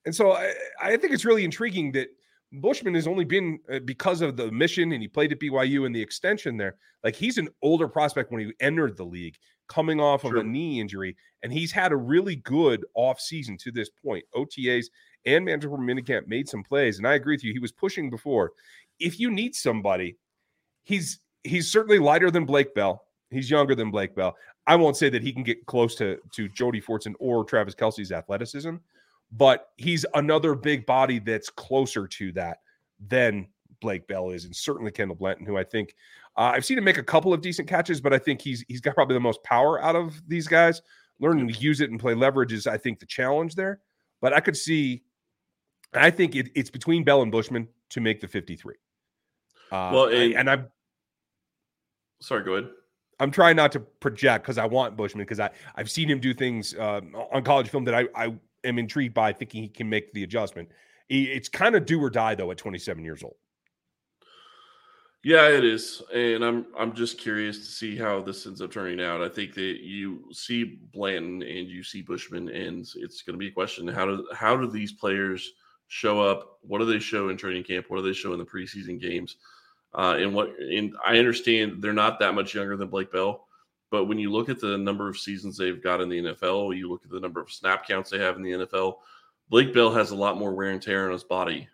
And 0.04 0.14
so 0.14 0.32
I, 0.32 0.52
I 0.80 0.96
think 0.96 1.12
it's 1.12 1.24
really 1.24 1.44
intriguing 1.44 1.92
that 1.92 2.08
Bushman 2.52 2.94
has 2.94 3.06
only 3.06 3.24
been 3.24 3.58
uh, 3.72 3.78
because 3.80 4.20
of 4.20 4.36
the 4.36 4.50
mission 4.50 4.92
and 4.92 5.00
he 5.00 5.08
played 5.08 5.32
at 5.32 5.40
BYU 5.40 5.86
and 5.86 5.94
the 5.94 6.02
extension 6.02 6.56
there. 6.56 6.76
Like 7.02 7.14
he's 7.14 7.38
an 7.38 7.48
older 7.62 7.88
prospect 7.88 8.30
when 8.30 8.40
he 8.40 8.52
entered 8.60 8.96
the 8.96 9.04
league 9.04 9.36
coming 9.68 10.00
off 10.00 10.24
of 10.24 10.34
a 10.34 10.42
knee 10.42 10.80
injury, 10.80 11.16
and 11.42 11.52
he's 11.52 11.72
had 11.72 11.92
a 11.92 11.96
really 11.96 12.36
good 12.36 12.84
off 12.94 13.18
season 13.18 13.56
to 13.58 13.72
this 13.72 13.88
point. 13.88 14.24
OTAs 14.34 14.86
and 15.24 15.44
mandatory 15.44 15.78
minicamp 15.78 16.26
made 16.26 16.48
some 16.48 16.62
plays, 16.62 16.98
and 16.98 17.06
I 17.06 17.14
agree 17.14 17.34
with 17.34 17.44
you. 17.44 17.52
He 17.52 17.58
was 17.58 17.72
pushing 17.72 18.10
before. 18.10 18.52
If 18.98 19.18
you 19.18 19.30
need 19.30 19.54
somebody, 19.54 20.16
he's 20.82 21.20
he's 21.44 21.70
certainly 21.70 21.98
lighter 21.98 22.30
than 22.30 22.44
Blake 22.44 22.74
Bell. 22.74 23.04
He's 23.30 23.50
younger 23.50 23.74
than 23.74 23.90
Blake 23.90 24.14
Bell. 24.14 24.36
I 24.66 24.76
won't 24.76 24.96
say 24.96 25.08
that 25.08 25.22
he 25.22 25.32
can 25.32 25.42
get 25.42 25.66
close 25.66 25.94
to 25.96 26.18
to 26.34 26.48
Jody 26.48 26.80
Fortson 26.80 27.14
or 27.18 27.44
Travis 27.44 27.74
Kelce's 27.74 28.12
athleticism, 28.12 28.76
but 29.32 29.70
he's 29.76 30.04
another 30.14 30.54
big 30.54 30.86
body 30.86 31.18
that's 31.18 31.50
closer 31.50 32.06
to 32.06 32.32
that 32.32 32.58
than 33.08 33.48
Blake 33.80 34.06
Bell 34.06 34.30
is, 34.30 34.44
and 34.44 34.54
certainly 34.54 34.92
Kendall 34.92 35.16
Blanton, 35.16 35.46
who 35.46 35.56
I 35.56 35.64
think 35.64 35.94
uh, 36.36 36.52
I've 36.54 36.64
seen 36.64 36.78
him 36.78 36.84
make 36.84 36.98
a 36.98 37.02
couple 37.02 37.34
of 37.34 37.40
decent 37.40 37.68
catches, 37.68 38.00
but 38.00 38.12
I 38.12 38.18
think 38.18 38.40
he's 38.40 38.64
he's 38.68 38.80
got 38.80 38.94
probably 38.94 39.14
the 39.14 39.20
most 39.20 39.42
power 39.42 39.82
out 39.82 39.96
of 39.96 40.20
these 40.28 40.48
guys. 40.48 40.80
Learning 41.20 41.46
to 41.46 41.54
use 41.54 41.80
it 41.80 41.90
and 41.90 42.00
play 42.00 42.14
leverage 42.14 42.52
is, 42.52 42.66
I 42.66 42.78
think, 42.78 42.98
the 42.98 43.06
challenge 43.06 43.54
there. 43.54 43.80
But 44.20 44.32
I 44.32 44.40
could 44.40 44.56
see, 44.56 45.02
I 45.92 46.10
think 46.10 46.34
it, 46.34 46.50
it's 46.54 46.70
between 46.70 47.04
Bell 47.04 47.22
and 47.22 47.30
Bushman 47.30 47.68
to 47.90 48.00
make 48.00 48.20
the 48.20 48.26
53. 48.26 48.74
Uh, 49.70 49.90
well, 49.92 50.06
and, 50.06 50.34
I, 50.34 50.40
and 50.40 50.50
I'm 50.50 50.66
sorry, 52.22 52.44
go 52.44 52.54
ahead. 52.54 52.70
I'm 53.20 53.30
trying 53.30 53.56
not 53.56 53.72
to 53.72 53.80
project 53.80 54.44
because 54.44 54.58
I 54.58 54.66
want 54.66 54.96
Bushman 54.96 55.22
because 55.24 55.40
I 55.40 55.50
I've 55.76 55.90
seen 55.90 56.08
him 56.08 56.18
do 56.18 56.34
things 56.34 56.74
uh, 56.74 57.00
on 57.32 57.44
college 57.44 57.68
film 57.68 57.84
that 57.84 57.94
I 57.94 58.08
I 58.14 58.34
am 58.64 58.78
intrigued 58.78 59.14
by, 59.14 59.32
thinking 59.32 59.62
he 59.62 59.68
can 59.68 59.88
make 59.88 60.12
the 60.12 60.24
adjustment. 60.24 60.70
It's 61.08 61.48
kind 61.48 61.76
of 61.76 61.84
do 61.84 62.02
or 62.02 62.10
die 62.10 62.34
though 62.34 62.50
at 62.50 62.56
27 62.56 63.04
years 63.04 63.22
old. 63.22 63.36
Yeah, 65.24 65.48
it 65.48 65.64
is, 65.64 66.02
and 66.12 66.44
I'm 66.44 66.66
I'm 66.76 66.92
just 66.94 67.16
curious 67.16 67.58
to 67.58 67.64
see 67.64 67.96
how 67.96 68.22
this 68.22 68.44
ends 68.44 68.60
up 68.60 68.72
turning 68.72 69.00
out. 69.00 69.22
I 69.22 69.28
think 69.28 69.54
that 69.54 69.80
you 69.80 70.24
see 70.32 70.80
Blanton 70.92 71.42
and 71.42 71.68
you 71.68 71.84
see 71.84 72.02
Bushman, 72.02 72.48
and 72.48 72.84
it's 72.96 73.22
going 73.22 73.34
to 73.34 73.38
be 73.38 73.48
a 73.48 73.52
question 73.52 73.86
how 73.86 74.06
do 74.06 74.26
how 74.34 74.56
do 74.56 74.68
these 74.68 74.92
players 74.92 75.52
show 75.86 76.20
up. 76.20 76.58
What 76.62 76.78
do 76.78 76.86
they 76.86 76.98
show 76.98 77.28
in 77.28 77.36
training 77.36 77.62
camp? 77.62 77.86
What 77.88 77.98
do 77.98 78.02
they 78.02 78.12
show 78.12 78.32
in 78.32 78.40
the 78.40 78.44
preseason 78.44 79.00
games? 79.00 79.36
Uh, 79.94 80.16
and 80.18 80.34
what 80.34 80.58
and 80.58 80.94
I 81.06 81.18
understand 81.18 81.82
they're 81.82 81.92
not 81.92 82.18
that 82.20 82.34
much 82.34 82.54
younger 82.54 82.76
than 82.76 82.88
Blake 82.88 83.12
Bell, 83.12 83.46
but 83.90 84.06
when 84.06 84.18
you 84.18 84.32
look 84.32 84.48
at 84.48 84.58
the 84.58 84.78
number 84.78 85.08
of 85.08 85.18
seasons 85.18 85.56
they've 85.56 85.82
got 85.82 86.00
in 86.00 86.08
the 86.08 86.22
NFL, 86.22 86.76
you 86.76 86.90
look 86.90 87.04
at 87.04 87.10
the 87.10 87.20
number 87.20 87.40
of 87.40 87.52
snap 87.52 87.86
counts 87.86 88.08
they 88.10 88.18
have 88.18 88.36
in 88.36 88.42
the 88.42 88.52
NFL. 88.52 88.96
Blake 89.50 89.74
Bell 89.74 89.92
has 89.92 90.12
a 90.12 90.16
lot 90.16 90.38
more 90.38 90.54
wear 90.54 90.70
and 90.70 90.80
tear 90.80 91.06
on 91.06 91.12
his 91.12 91.24
body 91.24 91.68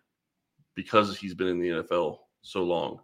because 0.74 1.16
he's 1.16 1.34
been 1.34 1.46
in 1.46 1.60
the 1.60 1.68
NFL 1.68 2.18
so 2.42 2.64
long 2.64 3.00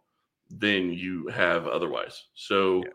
than 0.50 0.92
you 0.92 1.29
have 1.29 1.68
otherwise. 1.68 2.24
So, 2.35 2.79
yeah. 2.79 2.90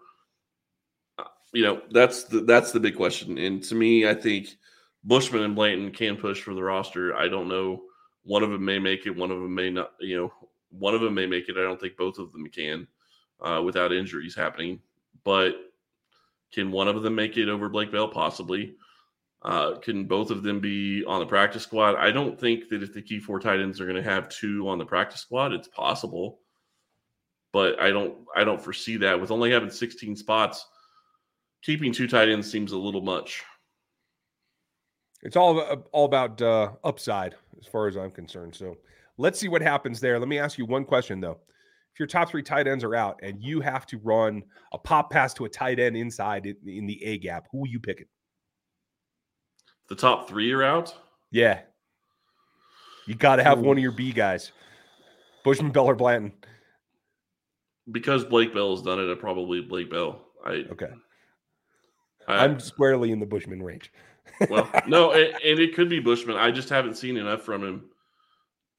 Uh, 1.19 1.27
you 1.53 1.63
know, 1.63 1.81
that's 1.91 2.23
the 2.25 2.41
that's 2.41 2.73
the 2.73 2.79
big 2.81 2.95
question. 2.95 3.37
And 3.37 3.63
to 3.63 3.75
me, 3.75 4.07
I 4.07 4.13
think 4.13 4.49
Bushman 5.05 5.43
and 5.43 5.55
Blanton 5.55 5.91
can 5.91 6.17
push 6.17 6.41
for 6.41 6.53
the 6.53 6.63
roster. 6.63 7.15
I 7.15 7.29
don't 7.29 7.47
know. 7.47 7.83
One 8.23 8.43
of 8.43 8.51
them 8.51 8.65
may 8.65 8.79
make 8.79 9.05
it. 9.05 9.15
One 9.15 9.31
of 9.31 9.39
them 9.39 9.55
may 9.55 9.69
not. 9.69 9.93
You 9.99 10.17
know, 10.17 10.33
one 10.71 10.93
of 10.93 11.01
them 11.01 11.13
may 11.13 11.25
make 11.25 11.49
it. 11.49 11.57
I 11.57 11.61
don't 11.61 11.79
think 11.79 11.97
both 11.97 12.19
of 12.19 12.31
them 12.31 12.47
can 12.47 12.87
uh, 13.41 13.61
without 13.63 13.93
injuries 13.93 14.35
happening. 14.35 14.79
But 15.23 15.55
can 16.53 16.71
one 16.71 16.87
of 16.87 17.01
them 17.03 17.15
make 17.15 17.37
it 17.37 17.49
over 17.49 17.69
Blake 17.69 17.91
Bell? 17.91 18.07
Possibly. 18.07 18.75
Uh, 19.41 19.75
can 19.77 20.05
both 20.05 20.31
of 20.31 20.43
them 20.43 20.59
be 20.59 21.03
on 21.05 21.19
the 21.19 21.25
practice 21.25 21.63
squad? 21.63 21.95
I 21.95 22.11
don't 22.11 22.39
think 22.39 22.67
that 22.69 22.83
if 22.83 22.93
the 22.93 23.01
key 23.01 23.19
four 23.19 23.39
tight 23.39 23.59
ends 23.59 23.79
are 23.79 23.85
going 23.85 23.95
to 23.95 24.03
have 24.03 24.29
two 24.29 24.67
on 24.67 24.77
the 24.77 24.85
practice 24.85 25.21
squad, 25.21 25.53
it's 25.53 25.67
possible. 25.69 26.39
But 27.53 27.79
I 27.79 27.89
don't, 27.89 28.15
I 28.35 28.43
don't 28.43 28.61
foresee 28.61 28.97
that 28.97 29.19
with 29.19 29.31
only 29.31 29.51
having 29.51 29.69
16 29.69 30.17
spots. 30.17 30.65
Keeping 31.63 31.93
two 31.93 32.07
tight 32.07 32.29
ends 32.29 32.51
seems 32.51 32.73
a 32.73 32.77
little 32.77 33.01
much. 33.01 33.43
It's 35.21 35.35
all 35.35 35.59
all 35.91 36.05
about 36.05 36.41
uh, 36.41 36.71
upside 36.83 37.35
as 37.59 37.67
far 37.67 37.87
as 37.87 37.97
I'm 37.97 38.11
concerned. 38.11 38.55
So 38.55 38.77
let's 39.19 39.39
see 39.39 39.49
what 39.49 39.61
happens 39.61 39.99
there. 39.99 40.17
Let 40.17 40.27
me 40.27 40.39
ask 40.39 40.57
you 40.57 40.65
one 40.65 40.85
question 40.85 41.19
though. 41.19 41.37
If 41.93 41.99
your 41.99 42.07
top 42.07 42.29
three 42.29 42.41
tight 42.41 42.67
ends 42.67 42.83
are 42.83 42.95
out 42.95 43.19
and 43.21 43.43
you 43.43 43.61
have 43.61 43.85
to 43.87 43.97
run 43.99 44.43
a 44.73 44.77
pop 44.77 45.11
pass 45.11 45.33
to 45.35 45.45
a 45.45 45.49
tight 45.49 45.79
end 45.79 45.97
inside 45.97 46.45
in, 46.45 46.87
the 46.87 47.03
A 47.03 47.17
gap, 47.17 47.47
who 47.51 47.63
are 47.65 47.67
you 47.67 47.79
picking? 47.79 48.05
The 49.89 49.95
top 49.95 50.29
three 50.29 50.51
are 50.51 50.63
out. 50.63 50.95
Yeah, 51.31 51.61
you 53.05 53.15
got 53.15 53.35
to 53.35 53.43
have 53.43 53.59
Ooh. 53.59 53.63
one 53.63 53.77
of 53.77 53.83
your 53.83 53.91
B 53.91 54.11
guys, 54.11 54.51
Bushman, 55.43 55.71
Bell, 55.71 55.85
or 55.85 55.95
Blanton. 55.95 56.31
Because 57.91 58.23
Blake 58.23 58.53
Bell 58.53 58.71
has 58.71 58.83
done 58.83 58.99
it, 58.99 59.11
I 59.11 59.15
probably 59.15 59.61
Blake 59.61 59.91
Bell. 59.91 60.21
I 60.45 60.65
okay. 60.71 60.89
I, 62.27 62.45
I'm 62.45 62.59
squarely 62.59 63.11
in 63.11 63.19
the 63.19 63.25
Bushman 63.25 63.61
range 63.61 63.91
well, 64.49 64.69
no, 64.87 65.11
and, 65.11 65.33
and, 65.43 65.59
it 65.59 65.75
could 65.75 65.89
be 65.89 65.99
Bushman. 65.99 66.37
I 66.37 66.51
just 66.51 66.69
haven't 66.69 66.95
seen 66.95 67.17
enough 67.17 67.41
from 67.41 67.63
him 67.63 67.88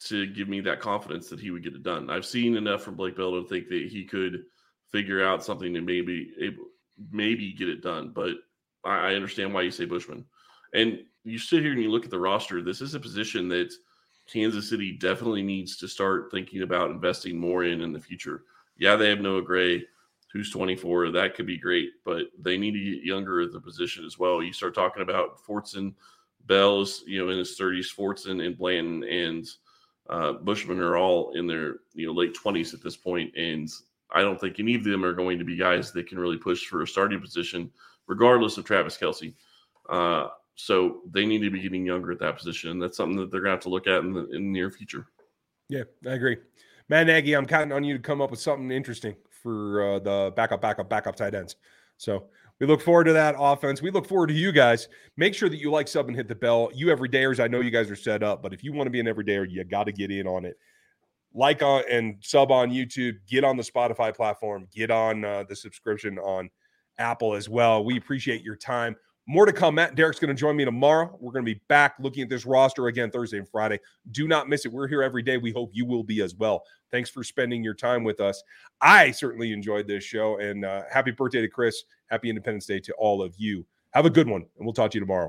to 0.07 0.27
give 0.27 0.49
me 0.49 0.61
that 0.61 0.81
confidence 0.81 1.29
that 1.29 1.41
he 1.41 1.51
would 1.51 1.63
get 1.63 1.75
it 1.75 1.83
done. 1.83 2.11
I've 2.11 2.27
seen 2.27 2.57
enough 2.57 2.83
from 2.83 2.97
Blake 2.97 3.17
Bell 3.17 3.33
to 3.33 3.49
think 3.49 3.69
that 3.69 3.89
he 3.89 4.05
could 4.05 4.45
figure 4.91 5.25
out 5.25 5.45
something 5.45 5.75
to 5.75 5.81
maybe 5.81 6.33
able, 6.41 6.65
maybe 7.11 7.53
get 7.53 7.69
it 7.69 7.83
done. 7.83 8.11
But 8.15 8.37
I, 8.85 9.11
I 9.11 9.15
understand 9.15 9.53
why 9.53 9.63
you 9.63 9.71
say 9.71 9.85
Bushman. 9.85 10.25
And 10.73 11.01
you 11.25 11.39
sit 11.39 11.63
here 11.63 11.73
and 11.73 11.83
you 11.83 11.91
look 11.91 12.05
at 12.05 12.11
the 12.11 12.19
roster. 12.19 12.63
This 12.63 12.81
is 12.81 12.95
a 12.95 13.01
position 13.01 13.49
that 13.49 13.73
Kansas 14.27 14.71
City 14.71 14.93
definitely 14.93 15.43
needs 15.43 15.77
to 15.79 15.89
start 15.89 16.31
thinking 16.31 16.63
about 16.63 16.91
investing 16.91 17.39
more 17.39 17.65
in 17.65 17.81
in 17.81 17.93
the 17.93 18.01
future. 18.01 18.45
Yeah, 18.79 18.97
they 18.97 19.11
have 19.11 19.21
Noah 19.21 19.43
Gray 19.43 19.85
who's 20.33 20.51
24, 20.51 21.11
that 21.11 21.35
could 21.35 21.47
be 21.47 21.59
great, 21.59 21.91
but 22.05 22.27
they 22.39 22.57
need 22.57 22.73
to 22.73 22.79
get 22.79 23.03
younger 23.03 23.41
at 23.41 23.53
the 23.53 23.61
position 23.61 24.05
as 24.05 24.19
well. 24.19 24.43
You 24.43 24.53
start 24.53 24.75
talking 24.75 25.03
about 25.03 25.45
Fortson, 25.45 25.95
Bell's, 26.47 27.03
you 27.07 27.23
know, 27.25 27.31
in 27.31 27.39
his 27.39 27.59
30s, 27.59 27.95
Fortson 27.95 28.45
and 28.45 28.57
Blanton 28.57 29.03
and 29.05 29.47
uh, 30.11 30.33
Bushman 30.33 30.81
are 30.81 30.97
all 30.97 31.33
in 31.35 31.47
their, 31.47 31.77
you 31.95 32.07
know, 32.07 32.13
late 32.13 32.35
20s 32.35 32.75
at 32.75 32.83
this 32.83 32.97
point, 32.97 33.35
and 33.37 33.69
I 34.13 34.23
don't 34.23 34.41
think 34.41 34.59
any 34.59 34.75
of 34.75 34.83
them 34.83 35.05
are 35.05 35.13
going 35.13 35.39
to 35.39 35.45
be 35.45 35.57
guys 35.57 35.93
that 35.93 36.09
can 36.09 36.19
really 36.19 36.37
push 36.37 36.67
for 36.67 36.83
a 36.83 36.87
starting 36.87 37.21
position, 37.21 37.71
regardless 38.09 38.59
of 38.59 38.65
Travis 38.65 38.99
Kelce. 38.99 39.35
Uh, 39.89 40.29
so 40.57 41.03
they 41.11 41.25
need 41.25 41.43
to 41.43 41.51
be 41.51 41.61
getting 41.61 41.87
younger 41.87 42.11
at 42.11 42.19
that 42.19 42.37
position. 42.37 42.71
And 42.71 42.83
that's 42.83 42.97
something 42.97 43.17
that 43.19 43.31
they're 43.31 43.41
going 43.41 43.51
to 43.51 43.57
have 43.57 43.63
to 43.63 43.69
look 43.69 43.87
at 43.87 44.01
in 44.01 44.13
the, 44.13 44.27
in 44.31 44.43
the 44.43 44.51
near 44.51 44.71
future. 44.71 45.07
Yeah, 45.69 45.85
I 46.07 46.11
agree. 46.11 46.39
Matt 46.89 47.07
Nagy, 47.07 47.35
I'm 47.35 47.47
counting 47.47 47.73
on 47.73 47.85
you 47.85 47.95
to 47.97 48.03
come 48.03 48.21
up 48.21 48.33
with 48.33 48.41
something 48.41 48.71
interesting 48.73 49.15
for 49.31 49.95
uh, 49.95 49.99
the 50.01 50.33
backup, 50.35 50.61
backup, 50.61 50.91
backup 50.91 51.15
tight 51.15 51.35
ends. 51.35 51.55
So 51.99 52.25
we 52.61 52.67
look 52.67 52.83
forward 52.83 53.05
to 53.05 53.15
that 53.15 53.35
offense. 53.39 53.81
We 53.81 53.91
look 53.91 54.07
forward 54.07 54.29
to 54.29 54.35
you 54.35 54.53
guys. 54.53 54.89
Make 55.17 55.35
sure 55.35 55.49
that 55.49 55.57
you 55.57 55.71
like, 55.71 55.89
sub, 55.89 56.09
and 56.09 56.17
hit 56.17 56.29
the 56.29 56.35
bell. 56.35 56.71
You 56.75 56.89
everydayers, 56.89 57.43
I 57.43 57.49
know 57.49 57.61
you 57.61 57.71
guys 57.71 57.91
are 57.91 57.97
set 57.97 58.23
up, 58.23 58.43
but 58.43 58.53
if 58.53 58.63
you 58.63 58.73
want 58.73 58.87
to 58.87 58.91
be 58.91 59.01
an 59.01 59.07
everydayer, 59.07 59.51
you 59.51 59.65
got 59.65 59.85
to 59.85 59.93
get 59.93 60.11
in 60.11 60.27
on 60.27 60.45
it. 60.45 60.57
Like 61.33 61.63
on 61.63 61.85
and 61.91 62.17
sub 62.21 62.51
on 62.51 62.71
YouTube. 62.71 63.15
Get 63.27 63.45
on 63.45 63.57
the 63.57 63.63
Spotify 63.63 64.15
platform. 64.15 64.69
Get 64.75 64.91
on 64.91 65.25
uh, 65.25 65.45
the 65.49 65.57
subscription 65.57 66.19
on 66.19 66.51
Apple 66.99 67.35
as 67.35 67.49
well. 67.49 67.83
We 67.83 67.97
appreciate 67.97 68.43
your 68.43 68.57
time. 68.57 68.95
More 69.31 69.47
to 69.47 69.53
come. 69.53 69.77
Matt 69.77 69.95
Derek's 69.95 70.19
going 70.19 70.35
to 70.35 70.39
join 70.39 70.57
me 70.57 70.65
tomorrow. 70.65 71.17
We're 71.21 71.31
going 71.31 71.45
to 71.45 71.55
be 71.55 71.61
back 71.69 71.95
looking 72.01 72.25
at 72.25 72.29
this 72.29 72.45
roster 72.45 72.89
again 72.89 73.13
Thursday 73.13 73.39
and 73.39 73.49
Friday. 73.49 73.79
Do 74.11 74.27
not 74.27 74.49
miss 74.49 74.67
it. 74.67 74.73
We're 74.73 74.89
here 74.89 75.05
every 75.05 75.23
day. 75.23 75.37
We 75.37 75.53
hope 75.53 75.71
you 75.73 75.87
will 75.87 76.03
be 76.03 76.21
as 76.21 76.35
well. 76.35 76.65
Thanks 76.91 77.11
for 77.11 77.23
spending 77.23 77.63
your 77.63 77.75
time 77.75 78.03
with 78.03 78.21
us. 78.21 78.43
I 78.81 79.13
certainly 79.13 79.53
enjoyed 79.53 79.87
this 79.87 80.03
show, 80.03 80.39
and 80.39 80.65
uh, 80.65 80.83
happy 80.93 81.13
birthday 81.13 81.43
to 81.43 81.49
Chris. 81.49 81.85
Happy 82.07 82.29
Independence 82.29 82.67
Day 82.67 82.81
to 82.81 82.93
all 82.95 83.23
of 83.23 83.33
you. 83.39 83.65
Have 83.93 84.05
a 84.05 84.11
good 84.11 84.27
one, 84.27 84.41
and 84.41 84.67
we'll 84.67 84.75
talk 84.75 84.91
to 84.91 84.97
you 84.97 85.01
tomorrow. 85.01 85.29